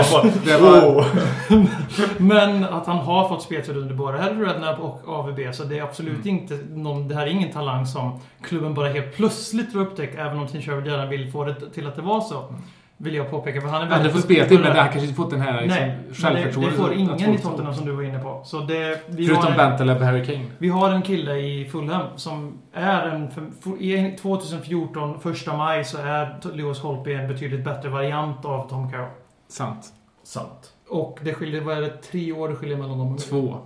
[0.45, 0.59] det.
[0.59, 1.07] var- Åh!
[2.19, 5.55] Men att han har fått speltid under både Redknapp och AVB.
[5.55, 6.29] Så det är absolut Mm.
[6.39, 10.19] inte någon, Det här är ingen talang som klubben bara helt plötsligt har upptäckt.
[10.25, 12.55] Även om Tim Sherwood gärna vill få det till att det var så.
[12.97, 13.61] Vill jag påpeka.
[13.61, 15.31] För han är Han hade väldigt fått duktig speltid, på men har kanske inte fått
[15.31, 16.77] den här liksom, det, självförtroendet.
[16.77, 17.39] det får ingen i.
[17.39, 18.41] Tottenham som du var inne på.
[18.45, 20.45] Så det, vi, Förutom har en, Bentaleb och Harry Kane.
[20.59, 23.31] vi har en kille i Fulham som är en...
[23.31, 28.69] För, för, I 2014, första maj, så är Lewis Holtby en betydligt bättre variant av
[28.69, 29.11] Tom Carroll.
[29.49, 29.93] Sant.
[30.23, 30.73] Sant.
[30.89, 33.17] Och det skiljer, vad är det, tre år det skiljer mellan dem?
[33.17, 33.59] Två.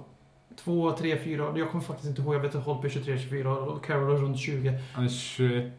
[0.65, 1.53] Två, tre, fyra.
[1.57, 2.35] Jag kommer faktiskt inte ihåg.
[2.35, 4.79] Jag vet att Holtby är 23, 24 och Carroll är runt 20.
[4.93, 5.73] Han är 21.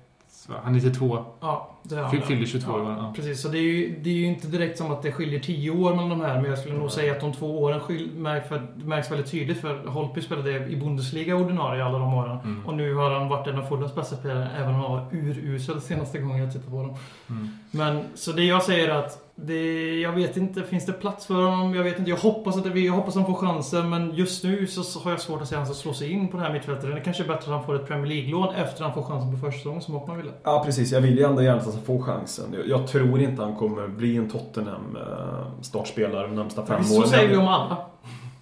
[0.49, 0.55] Va?
[0.63, 1.25] Han är 92.
[1.39, 2.11] Ja, det är han.
[2.11, 2.79] Fyll- Fyller 22 år.
[2.83, 3.13] Ja, Ja.
[3.15, 3.41] precis.
[3.41, 5.89] Så det är, ju, det är ju inte direkt som att det skiljer 10 år
[5.95, 6.41] mellan de här.
[6.41, 9.61] Men jag skulle nog säga att de två åren skil, märks, för, märks väldigt tydligt.
[9.61, 12.37] För Holtby spelade i Bundesliga ordinarie alla de åren.
[12.43, 12.65] Mm.
[12.65, 14.49] Och nu har han varit en av Fulhams bästa spelare.
[14.57, 16.95] Även om han var urusel senaste gången jag tittade på dem.
[17.29, 17.49] Mm.
[17.71, 21.33] Men, så det jag säger är att det, jag vet inte, finns det plats för
[21.33, 21.75] honom?
[21.75, 22.09] Jag vet inte.
[22.11, 25.11] Jag hoppas att, det, jag hoppas att han får chansen, men just nu så har
[25.11, 26.95] jag svårt att se att han ska slå sig in på det här mittfältet.
[26.95, 29.31] Det kanske är bättre att han får ett Premier League-lån efter att han får chansen
[29.31, 30.29] på försäsongen som Håkman ville.
[30.43, 30.91] Ja, precis.
[30.91, 32.45] Jag vill ju ändå gärna att han får chansen.
[32.57, 37.09] Jag, jag tror inte han kommer bli en Tottenham-startspelare de närmsta fem Så åren.
[37.09, 37.77] säger vi om alla.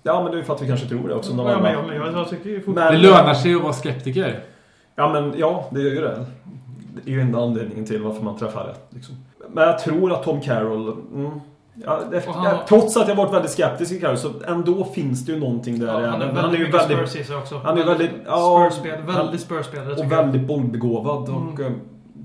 [0.03, 1.31] Ja, men det är för att vi kanske tror det också.
[1.31, 2.75] Ja, men, jag, men jag, jag tycker ju Men-.
[2.75, 4.43] Det lönar sig att vara skeptiker.
[4.95, 6.25] Ja, men ja, det gör ju det.
[7.03, 8.85] Det är ju enda anledningen till varför man träffar rätt.
[8.89, 9.15] Liksom.
[9.51, 10.87] Men jag tror att Tom Carroll...
[11.13, 11.29] Mm,
[11.85, 15.25] ja, det, Och han- trots att jag varit väldigt skeptisk till Carroll så ändå finns
[15.25, 16.01] det ju någonting där.
[16.01, 17.09] Ja, han är väldigt mycket väldigt...
[17.09, 17.61] Spurs i också.
[17.63, 21.29] han är väldigt- ja, Spurs-spel, han- väldigt Spurs-spelare Och väldigt bollbegåvad.
[21.29, 21.47] Mm.
[21.53, 21.71] Och, eh,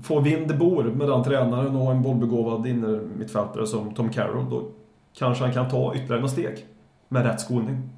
[0.03, 4.49] får vind de bor med den tränaren och en bollbegåvad inne mittfältare som Tom Carroll
[4.49, 4.61] då
[5.17, 6.65] kanske han kan ta ytterligare några steg.
[7.09, 7.89] Med rätt skolning.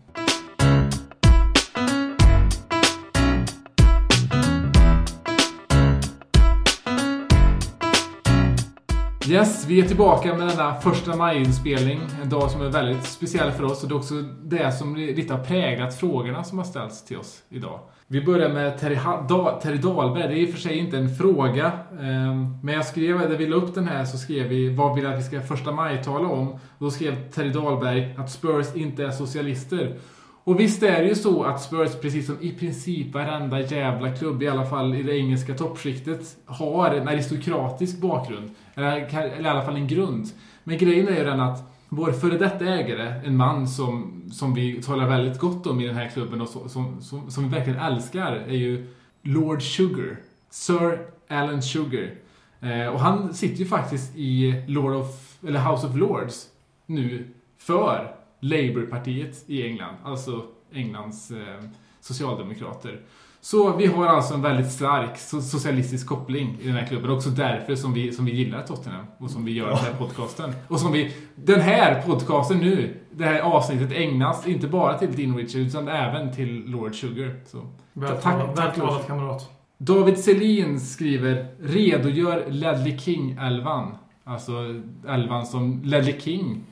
[9.30, 12.00] Yes, vi är tillbaka med denna första maj-inspelning.
[12.24, 14.14] En dag som är väldigt speciell för oss och det är också
[14.44, 17.80] det som lite har präglat frågorna som har ställts till oss idag.
[18.08, 18.96] Vi börjar med Terry,
[19.30, 20.28] da, Terry Dahlberg.
[20.28, 21.72] Det är i och för sig inte en fråga.
[22.02, 25.06] Ehm, men jag skrev, när vi la upp den här så skrev vi vad vill
[25.06, 26.48] att vi ska första maj-tala om?
[26.52, 29.98] Och då skrev Terry Dahlberg att Spurs inte är socialister.
[30.46, 34.44] Och visst är det ju så att Spurs, precis som i princip varenda jävla klubb,
[34.44, 38.50] i alla fall i det engelska toppskiktet, har en aristokratisk bakgrund.
[38.76, 40.28] Eller, eller i alla fall en grund.
[40.64, 44.82] Men grejen är ju den att vår före detta ägare, en man som, som vi
[44.82, 47.80] talar väldigt gott om i den här klubben och så, som, som, som vi verkligen
[47.80, 48.88] älskar, är ju
[49.22, 50.18] Lord Sugar.
[50.50, 52.12] Sir Alan Sugar.
[52.60, 56.48] Eh, och han sitter ju faktiskt i Lord of, eller House of Lords
[56.86, 57.28] nu
[57.58, 59.96] för Labourpartiet i England.
[60.04, 61.38] Alltså Englands eh,
[62.02, 63.00] socialdemokrater.
[63.42, 67.12] Så vi har alltså en väldigt stark so- socialistisk koppling i den här klubben.
[67.12, 70.54] Också därför som vi, som vi gillar Tottenham och som vi gör den här podcasten.
[70.68, 75.38] Och som vi, den här podcasten nu, det här avsnittet ägnas inte bara till Dean
[75.38, 77.36] Richards utan även till Lord Sugar.
[77.46, 77.68] Så.
[77.94, 79.06] Vältalat, Tack- tack, Lars.
[79.08, 79.50] kamrat.
[79.78, 83.92] David Selin skriver Redogör Ledley King-elvan.
[84.24, 84.54] Alltså
[85.08, 86.64] elvan som Ledley King.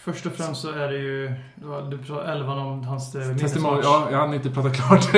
[0.00, 1.34] Först och främst så är det ju...
[1.62, 3.74] ja, Du pratar elvan om hans eh, Testimonial.
[3.74, 3.84] minnesmatch.
[3.84, 5.14] Ja, jag hann inte prata klart.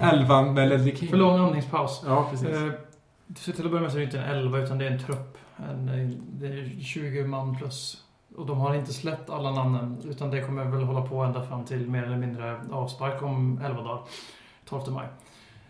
[0.00, 1.08] elvan med Ledley King.
[1.08, 2.02] För lång andningspaus.
[2.06, 2.48] Ja, precis.
[2.48, 2.70] Eh,
[3.36, 4.98] så till att börja med så är det inte en 11 utan det är en
[4.98, 5.38] trupp.
[5.70, 7.96] En, eh, det är 20 man plus.
[8.36, 9.96] Och de har inte släppt alla namnen.
[10.04, 13.82] Utan det kommer väl hålla på ända fram till mer eller mindre avspark om 11
[13.82, 14.00] dagar.
[14.68, 15.06] 12 maj.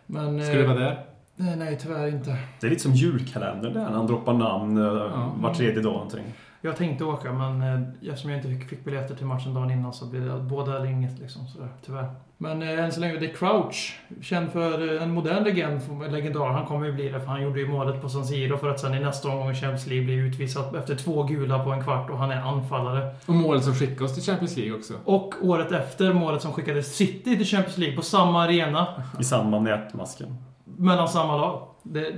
[0.06, 0.38] Men...
[0.40, 1.04] eh, Ska du vara där?
[1.36, 2.36] Nej, nej, tyvärr inte.
[2.60, 6.24] Det är lite som julkalendern där, när han droppar namn eh, var tredje dag någonting.
[6.62, 9.92] Jag tänkte åka men eh, eftersom jag inte fick, fick biljetter till matchen dagen innan
[9.92, 11.46] så blev det båda eller inget liksom.
[11.46, 12.14] Sådär, tyvärr.
[12.38, 14.00] Men eh, än så länge, det är Crouch.
[14.22, 15.80] Känd för eh, en modern legend,
[16.10, 16.48] legendar.
[16.48, 18.80] Han kommer ju bli det för han gjorde ju målet på San Siro för att
[18.80, 22.10] sen i nästa omgång i Champions League bli utvisad efter två gula på en kvart
[22.10, 23.14] och han är anfallare.
[23.26, 24.94] Och målet som skickade oss till Champions League också.
[25.04, 28.86] Och året efter målet som skickade City till Champions League på samma arena.
[29.20, 30.36] I med nätmasken.
[30.64, 31.69] Mellan samma lag.
[31.82, 32.12] Det,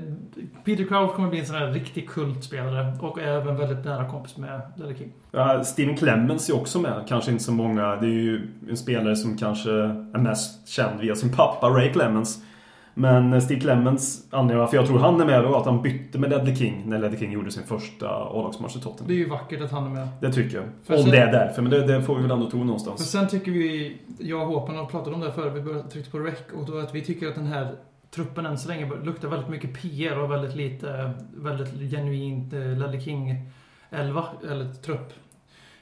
[0.64, 4.36] Peter Crouch kommer bli en sån här riktig kultspelare och är även väldigt nära kompis
[4.36, 5.12] med Ledley King.
[5.30, 7.04] Ja, Steven Clemens är också med.
[7.08, 7.96] Kanske inte så många.
[7.96, 12.42] Det är ju en spelare som kanske är mest känd via sin pappa Ray Clemens.
[12.94, 16.30] Men Steve Clemens, anledningen varför jag tror han är med då, att han bytte med
[16.30, 19.14] Ledley King när Ledley King gjorde sin första A-lagsmatch i Det är Tottenham.
[19.16, 20.08] ju vackert att han är med.
[20.20, 20.64] Det tycker jag.
[20.84, 22.64] För Om sen- det är därför, men det, det får vi väl ändå tro För
[22.66, 23.10] någonstans.
[23.10, 26.10] sen tycker vi, jag och Håpan har pratat om det här förut, vi började- tryckte
[26.10, 27.68] på rec och då att vi tycker att den här
[28.14, 33.00] truppen än så länge luktar väldigt mycket PR och väldigt lite, väldigt genuint eh, Ledley
[33.00, 33.50] King
[33.90, 35.12] 11, eller trupp.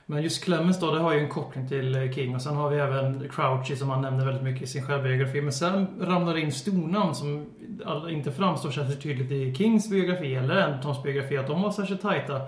[0.06, 2.70] Men just Clemens då, det har ju en koppling till eh, King och sen har
[2.70, 5.40] vi även Crouchy som han nämner väldigt mycket i sin självbiografi.
[5.40, 7.46] Men sen ramlar det in stornamn som
[8.10, 12.40] inte framstår särskilt tydligt i Kings biografi eller Antons biografi att de var särskilt tajta.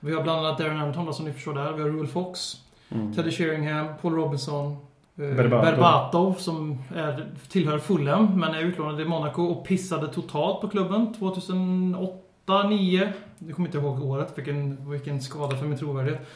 [0.00, 1.72] Vi har bland annat Darren Anton då, som ni förstår där.
[1.72, 2.54] Vi har Rule Fox.
[2.88, 3.14] Mm.
[3.14, 4.76] Teddy Sheringham, Paul Robinson,
[5.16, 5.64] Berbatov.
[5.64, 11.14] Berbatov som är, tillhör Fulham men är utlånad i Monaco och pissade totalt på klubben
[11.14, 12.12] 2008,
[12.46, 16.26] 2009 Jag kommer inte ihåg året, vilken, vilken skada för min trovärdighet.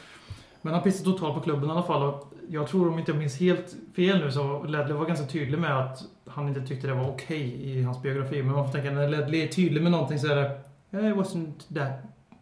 [0.61, 2.03] Men han pissade totalt på klubben i alla fall.
[2.03, 5.59] Och jag tror, om inte jag minns helt fel nu, så Ledley var ganska tydlig
[5.59, 8.43] med att han inte tyckte det var okej i hans biografi.
[8.43, 10.61] Men man får tänka, när Ledley är tydlig med någonting så är det
[10.91, 11.91] "Yeah, It wasn't that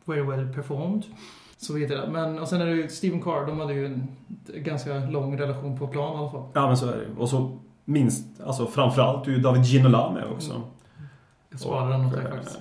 [0.06, 1.04] very well performed.
[1.62, 2.12] Så vet jag det.
[2.12, 4.08] Men och sen är det ju Steven Carr, de hade ju en
[4.64, 6.44] ganska lång relation på plan i alla fall.
[6.54, 10.24] Ja, men så är det Och så minst, alltså framförallt är ju David Ginola med
[10.36, 10.52] också.
[10.52, 10.64] Mm.
[11.52, 12.60] Jag sparade den åt dig Och, faktiskt.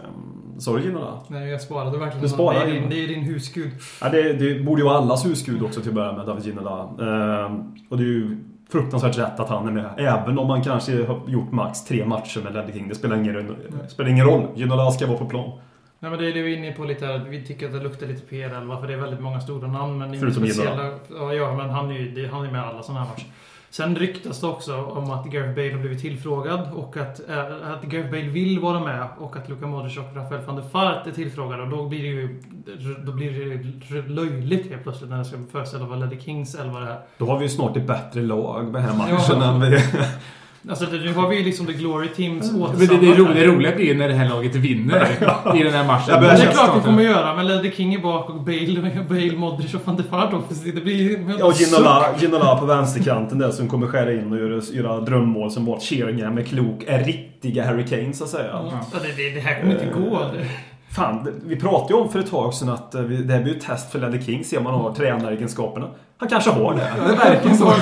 [0.58, 1.20] Sa du Ginola?
[1.28, 3.72] Nej, jag sparade verkligen Du sparade det, är din, det är din husgud.
[4.00, 6.82] Ja, det, det borde ju vara allas husgud också till att börja med, David Ginola.
[6.82, 8.36] Ehm, och det är ju
[8.70, 9.90] fruktansvärt rätt att han är med.
[9.96, 12.88] Även om man kanske har gjort max tre matcher med Ledley King.
[12.88, 13.56] Det spelar ingen,
[13.88, 14.46] spelar ingen roll.
[14.54, 15.58] Ginola ska vara på plan.
[16.00, 17.18] Nej men det är det vi är inne på lite här.
[17.18, 19.98] Vi tycker att det luktar lite PR11 för det är väldigt många stora namn.
[19.98, 20.90] Men Förutom speciella...
[21.18, 23.26] Ja, ja, men han är ju han är med alla sådana här matcher.
[23.70, 27.38] Sen ryktas det också om att Gareth Bale har blivit tillfrågad och att, äh,
[27.72, 31.06] att Gareth Bale vill vara med och att Luka Modric och Rafael van der Fart
[31.06, 31.62] är tillfrågade.
[31.62, 32.40] Och då blir det ju
[33.06, 36.86] då blir det löjligt helt plötsligt när det ska föreställa vad Ledley Kings elva det
[36.86, 37.00] här.
[37.18, 39.14] Då har vi ju snart ett bättre lag med den här Ja.
[39.14, 39.78] matchen än vi...
[40.68, 43.34] Alltså det- nu har vi ju liksom the glory teams Men det, det, ro, återsamlat.
[43.34, 45.06] det roliga blir när det här laget vinner
[45.56, 46.20] i den här matchen.
[46.20, 47.10] Börjar det är klart vi kommer ja.
[47.10, 50.74] göra, men Ledder King är bak och Bale, Bale Modric och van de Vaart offensivt.
[50.74, 51.18] Det blir...
[51.38, 55.50] Ja, och Ginola, Ginola på vänsterkanten där som kommer skära in och göra, göra drömmål
[55.50, 56.84] som var Sheringham är klok.
[56.86, 58.48] Är riktiga Harry Kane så att säga.
[58.52, 60.18] Ja, det, det, det här kommer inte gå.
[60.18, 60.48] Det-
[60.90, 63.58] Fan, vi pratade ju om för ett tag sedan att eh, det här blir ju
[63.58, 64.44] ett test för Ledder King.
[64.44, 65.88] Se om han har tränaregenskaperna.
[66.18, 66.92] Han kanske har det.
[67.08, 67.72] Det verkar så.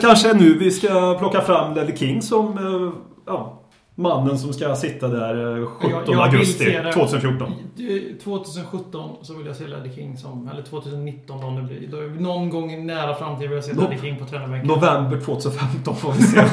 [0.00, 2.92] Kanske är nu vi ska plocka fram Ledder King som eh,
[3.26, 3.61] ja,
[3.94, 6.92] mannen som ska sitta där eh, 17 Jag- jag vill augusti se det.
[6.92, 7.52] 2014.
[7.76, 10.48] I- 2017 så vill jag se Ledder King som...
[10.52, 11.88] Eller 2019 om det blir.
[11.88, 14.68] Då, någon gång i nära framtid vill jag se Nå- Ledder King på tränarbänken.
[14.68, 16.36] November 2015 får vi se.
[16.42, 16.50] när,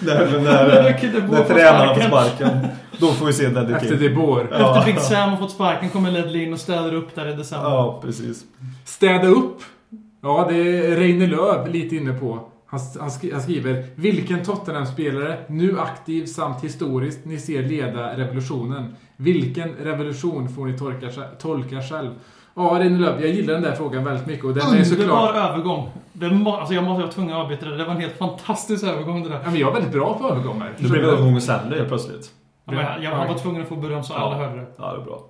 [0.00, 2.58] när, Det när, när på tränarna får sparken.
[2.98, 3.98] Då får vi se Ledder Efter King.
[3.98, 4.40] det bår.
[4.52, 7.70] Efter Big Sam har fått sparken kommer Ledley in och städar upp där i december.
[7.70, 8.44] Ja, precis.
[8.84, 9.58] Städa upp.
[10.22, 12.38] Ja, det är Reine Lööf lite inne på.
[12.70, 18.96] Han, han, skri, han skriver Vilken Tottenham-spelare, nu aktiv samt historiskt, ni ser leda revolutionen?
[19.16, 21.08] Vilken revolution får ni tolka,
[21.38, 22.10] tolka själv?
[22.54, 25.34] Ja, Reine Lööf, jag gillar den där frågan väldigt mycket och den är Underbar såklart...
[25.34, 25.90] övergång.
[26.12, 27.76] Det må, alltså jag måste vara tvungen att avbryta det.
[27.76, 29.40] Det var en helt fantastisk övergång det där.
[29.44, 30.74] Ja, men jag är väldigt bra på övergångar.
[30.78, 32.30] Nu blev övergången sämre helt plötsligt.
[32.64, 34.66] Ja, men jag, jag var tvungen att få beröm så alla hörde det.
[34.76, 35.24] Ja, det är bra.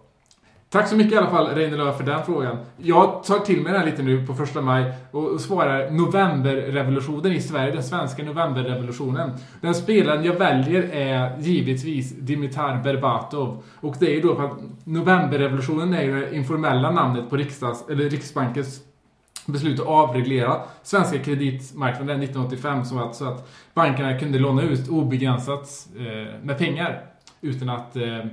[0.72, 2.56] Tack så mycket i alla fall, Reine för den frågan.
[2.76, 7.32] Jag tar till mig den här lite nu på första maj och och svarar novemberrevolutionen
[7.32, 9.30] i Sverige, den svenska novemberrevolutionen.
[9.60, 13.62] Den spelaren jag väljer är givetvis Dimitar Berbatov.
[13.80, 17.88] Och det är ju då för att novemberrevolutionen är ju det informella namnet på riksdags,
[17.88, 18.80] eller Riksbankens
[19.46, 25.88] beslut att avreglera svenska kreditmarknaden 1985 så att, så att bankerna kunde låna ut obegränsat
[25.96, 27.02] eh, med pengar
[27.40, 28.24] utan att eh,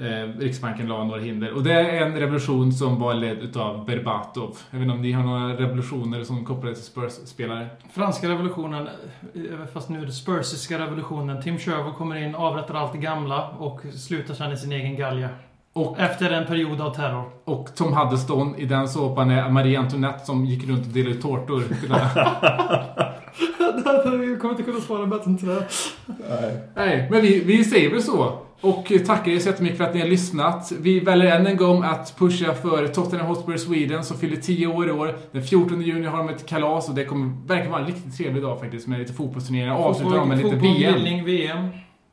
[0.00, 1.52] eh, Riksbanken la några hinder.
[1.52, 4.56] Och det är en revolution som var ledd utav Berbatov.
[4.70, 7.66] Jag vet inte om ni har några revolutioner som kopplade till Spurs-spelare?
[7.92, 8.88] Franska revolutionen,
[9.34, 11.42] eh, fast nu är det Spursiska revolutionen.
[11.42, 15.28] Tim Sherwood kommer in, avrättar allt det gamla och slutar sen i sin egen galja.
[15.72, 17.24] Och, Efter en period av terror.
[17.44, 21.22] och Tom Huddleston i den såpan är Marie Antoinette som gick runt och delade ut
[21.22, 21.60] tårtor.
[24.18, 25.66] Vi kommer inte kunna svara bättre än det.
[26.76, 28.38] Nej, men vi, vi säger väl så.
[28.60, 30.72] Och tackar er så jättemycket för att ni har lyssnat.
[30.80, 34.88] Vi väljer än en gång att pusha för Tottenham Hotspur Sweden som fyller 10 år
[34.88, 35.16] i år.
[35.32, 38.42] Den 14 juni har de ett kalas och det kommer verkar vara en riktigt trevlig
[38.42, 39.74] dag faktiskt med lite fotbollsturneringar.
[39.74, 41.24] Avslutar de med lite Fotboll, VM.
[41.24, 41.68] VM.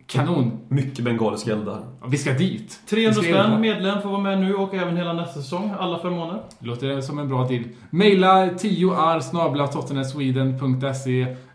[0.08, 0.60] Kanon.
[0.68, 1.84] Mycket bengaliska eldar.
[2.02, 2.80] Ja, Vi ska dit.
[2.90, 5.72] 300 Vi ska spänn medlem får vara med nu och även hela nästa säsong.
[5.80, 6.42] Alla förmåner.
[6.60, 7.64] Låter som en bra deal.
[7.90, 9.68] Maila 10ar snabla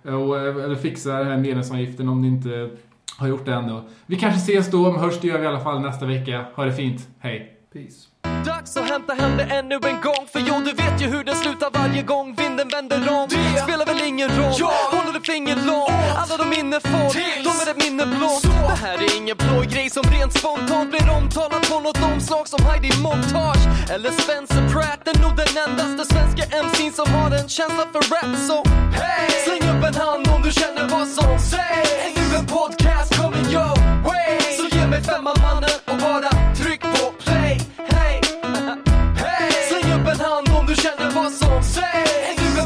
[0.03, 2.71] och eh, eller fixa den här medlemsavgiften om ni inte
[3.19, 3.81] har gjort det ännu.
[4.07, 6.45] Vi kanske ses då, men hörs det gör vi i alla fall nästa vecka.
[6.55, 7.09] Ha det fint.
[7.19, 7.52] Hej!
[7.73, 8.13] Peace.
[8.45, 11.35] Dags att hämta hem det ännu en gång För jo, du vet ju hur det
[11.35, 13.29] slutar varje gång vinden vänder om.
[13.29, 14.61] Det spelar väl ingen roll,
[14.95, 17.09] håller du finger långt Alla de minne får,
[17.47, 21.11] de är ett minne blått Det här är ingen blå grej som rent spontant blir
[21.19, 23.65] omtalat på något omslag som Heidi Montage.
[23.95, 28.33] Eller Spencer Pratt, är nog den endaste svenska MC'n som har en känsla för rap
[28.49, 28.59] Så
[29.01, 33.11] hey, släng upp en hand om du känner vad som sägs Är nu en podcast
[33.21, 33.75] coming your
[34.07, 34.41] way.
[34.59, 35.82] Så ge mig femman mannen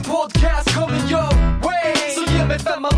[0.06, 1.28] podcast coming your
[1.66, 1.94] way.
[2.14, 2.90] So yeah, make that my